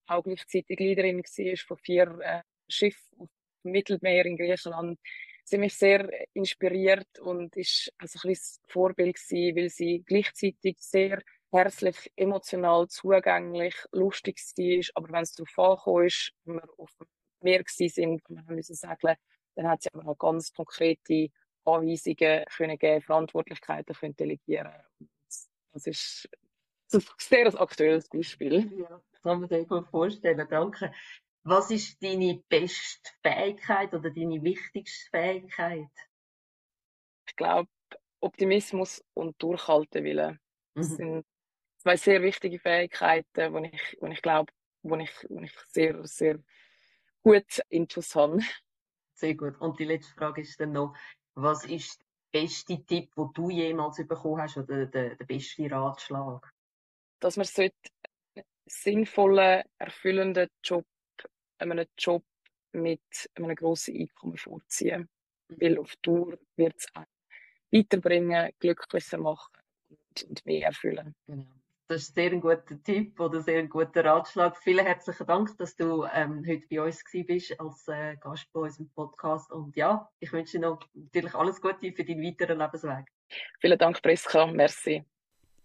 auch 0.08 0.24
gleichzeitig 0.24 0.80
Leaderin 0.80 1.20
war 1.20 1.58
von 1.58 1.78
vier 1.78 2.20
äh, 2.22 2.42
Schiffen 2.70 3.20
auf 3.20 3.30
dem 3.64 3.72
Mittelmeer 3.72 4.26
in 4.26 4.38
Griechenland. 4.38 5.00
Sie 5.44 5.58
mich 5.58 5.76
sehr 5.76 6.10
inspiriert 6.34 7.20
und 7.20 7.56
ist 7.56 7.92
also 7.98 8.20
ein 8.24 8.32
bisschen 8.32 8.64
Vorbild 8.68 9.16
gewesen, 9.16 9.56
weil 9.56 9.70
sie 9.70 10.04
gleichzeitig 10.06 10.78
sehr 10.80 11.22
herzlich, 11.52 12.12
emotional, 12.16 12.88
zugänglich, 12.88 13.76
lustig 13.92 14.38
war. 14.38 14.90
Aber 14.96 15.14
wenn 15.14 15.24
es 15.24 15.34
darauf 15.34 15.58
angekommen 15.58 16.08
ist, 16.08 16.34
wenn 16.44 16.56
wir 16.56 16.70
auf 16.78 16.96
dem 17.00 17.08
Meer 17.42 17.64
sind, 17.66 18.22
wenn 18.28 18.48
wir 18.48 18.56
müssen 18.56 18.76
segeln, 18.76 19.16
dann 19.56 19.68
hat 19.68 19.82
sie 19.84 19.90
aber 19.94 20.08
auch 20.10 20.18
ganz 20.18 20.52
konkrete 20.54 21.30
Anweisungen 21.64 22.46
können 22.56 22.78
geben, 22.78 23.02
Verantwortlichkeiten 23.02 23.96
können 23.96 24.16
delegieren. 24.16 24.74
Das 25.74 25.88
ist 25.88 26.30
das 26.92 27.04
ist 27.04 27.10
ein 27.10 27.16
sehr 27.18 27.62
aktuelles 27.62 28.10
Beispiel. 28.10 28.72
Ja, 28.80 29.02
das 29.12 29.22
kann 29.22 29.40
man 29.42 29.50
sich 29.50 29.68
gut 29.68 29.88
vorstellen. 29.88 30.48
Danke. 30.50 30.92
Was 31.44 31.72
ist 31.72 32.02
deine 32.04 32.44
beste 32.50 33.10
Fähigkeit 33.22 33.94
oder 33.94 34.10
deine 34.10 34.44
wichtigste 34.44 35.10
Fähigkeit? 35.10 35.90
Ich 37.28 37.36
glaube, 37.36 37.70
Optimismus 38.20 39.04
und 39.14 39.42
Durchhaltewille. 39.42 40.40
Das 40.74 40.90
mhm. 40.90 40.96
sind 40.96 41.26
zwei 41.78 41.98
sehr 41.98 42.22
wichtige 42.22 42.60
Fähigkeiten, 42.60 43.64
die 43.64 43.70
ich, 43.74 43.98
die 44.02 44.12
ich 44.12 44.22
glaube, 44.22 44.52
wo 44.84 44.96
ich, 44.98 45.12
wo 45.30 45.40
ich 45.42 45.54
sehr, 45.68 46.06
sehr 46.06 46.40
gut 47.24 47.62
intus 47.70 48.16
habe. 48.16 48.40
Sehr 49.14 49.36
gut. 49.36 49.60
Und 49.60 49.80
die 49.80 49.86
letzte 49.86 50.14
Frage 50.14 50.42
ist 50.42 50.60
dann 50.60 50.74
noch, 50.74 50.96
was 51.34 51.66
ist 51.66 52.00
der 52.34 52.42
beste 52.42 52.86
Tipp, 52.86 53.14
den 53.16 53.30
du 53.34 53.50
jemals 53.50 53.98
bekommen 53.98 54.42
hast 54.42 54.58
oder 54.58 54.86
der, 54.86 55.16
der 55.16 55.26
beste 55.26 55.70
Ratschlag? 55.72 56.54
Dass 57.20 57.38
man 57.38 57.46
sollte 57.46 57.76
einen 58.36 58.46
sinnvollen, 58.66 59.64
erfüllenden 59.78 60.50
Job, 60.64 60.86
einen 61.58 61.86
Job 61.98 62.24
mit 62.74 63.02
einem 63.36 63.56
grossen 63.56 63.96
Einkommen 63.96 64.38
vorziehen. 64.38 65.10
Mhm. 65.50 65.58
Weil 65.62 65.78
auf 65.80 65.96
Tour 66.02 66.38
wird 66.56 66.76
es 66.78 66.88
weiterbringen, 67.72 68.52
glücklicher 68.60 69.18
machen 69.18 69.54
und, 70.30 70.46
mehr 70.46 70.68
erfüllen. 70.68 71.16
Genau. 71.28 71.46
Das 71.90 72.02
ist 72.02 72.16
sehr 72.16 72.32
ein 72.32 72.42
guter 72.42 72.84
Tipp 72.84 73.18
oder 73.18 73.40
sehr 73.40 73.60
ein 73.60 73.70
guter 73.70 74.04
Ratschlag. 74.04 74.58
Vielen 74.58 74.86
herzlichen 74.86 75.26
Dank, 75.26 75.58
dass 75.58 75.74
du 75.78 76.06
ähm, 76.14 76.44
heute 76.46 76.68
bei 76.70 76.82
uns 76.82 77.02
bist 77.26 77.58
als 77.58 77.88
äh, 77.88 78.18
Gast 78.18 78.52
bei 78.52 78.60
unserem 78.60 78.90
Podcast. 78.90 79.50
Und 79.54 79.74
ja, 79.78 80.10
ich 80.20 80.34
wünsche 80.34 80.58
dir 80.58 80.68
noch 80.68 80.82
natürlich 80.94 81.34
alles 81.34 81.62
Gute 81.62 81.94
für 81.94 82.04
deinen 82.04 82.22
weiteren 82.26 82.60
Lebensweg. 82.60 83.06
Vielen 83.62 83.78
Dank, 83.78 84.02
Priska. 84.02 84.48
Merci. 84.48 85.06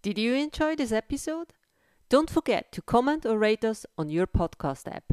Did 0.03 0.17
you 0.17 0.33
enjoy 0.33 0.75
this 0.75 0.91
episode? 0.91 1.53
Don't 2.09 2.29
forget 2.29 2.73
to 2.73 2.81
comment 2.81 3.25
or 3.25 3.37
rate 3.37 3.63
us 3.63 3.85
on 3.97 4.09
your 4.09 4.27
podcast 4.27 4.93
app. 4.93 5.05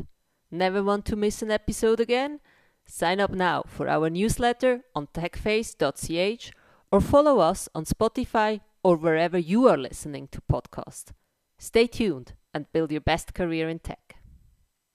Never 0.50 0.83
want 0.83 1.05
to 1.05 1.14
miss 1.14 1.42
an 1.42 1.53
episode 1.53 2.00
again? 2.00 2.40
Sign 2.87 3.20
up 3.20 3.31
now 3.31 3.62
for 3.68 3.88
our 3.88 4.11
newsletter 4.11 4.83
on 4.96 5.07
techface.ch 5.14 6.50
or 6.90 7.00
follow 7.00 7.38
us 7.38 7.68
on 7.72 7.85
Spotify 7.85 8.62
or 8.83 8.96
wherever 8.96 9.38
you 9.38 9.68
are 9.68 9.79
listening 9.79 10.26
to 10.33 10.42
podcasts. 10.53 11.12
Stay 11.57 11.87
tuned 11.87 12.33
and 12.53 12.72
build 12.72 12.90
your 12.90 13.00
best 13.00 13.33
career 13.33 13.68
in 13.68 13.79
tech. 13.79 14.10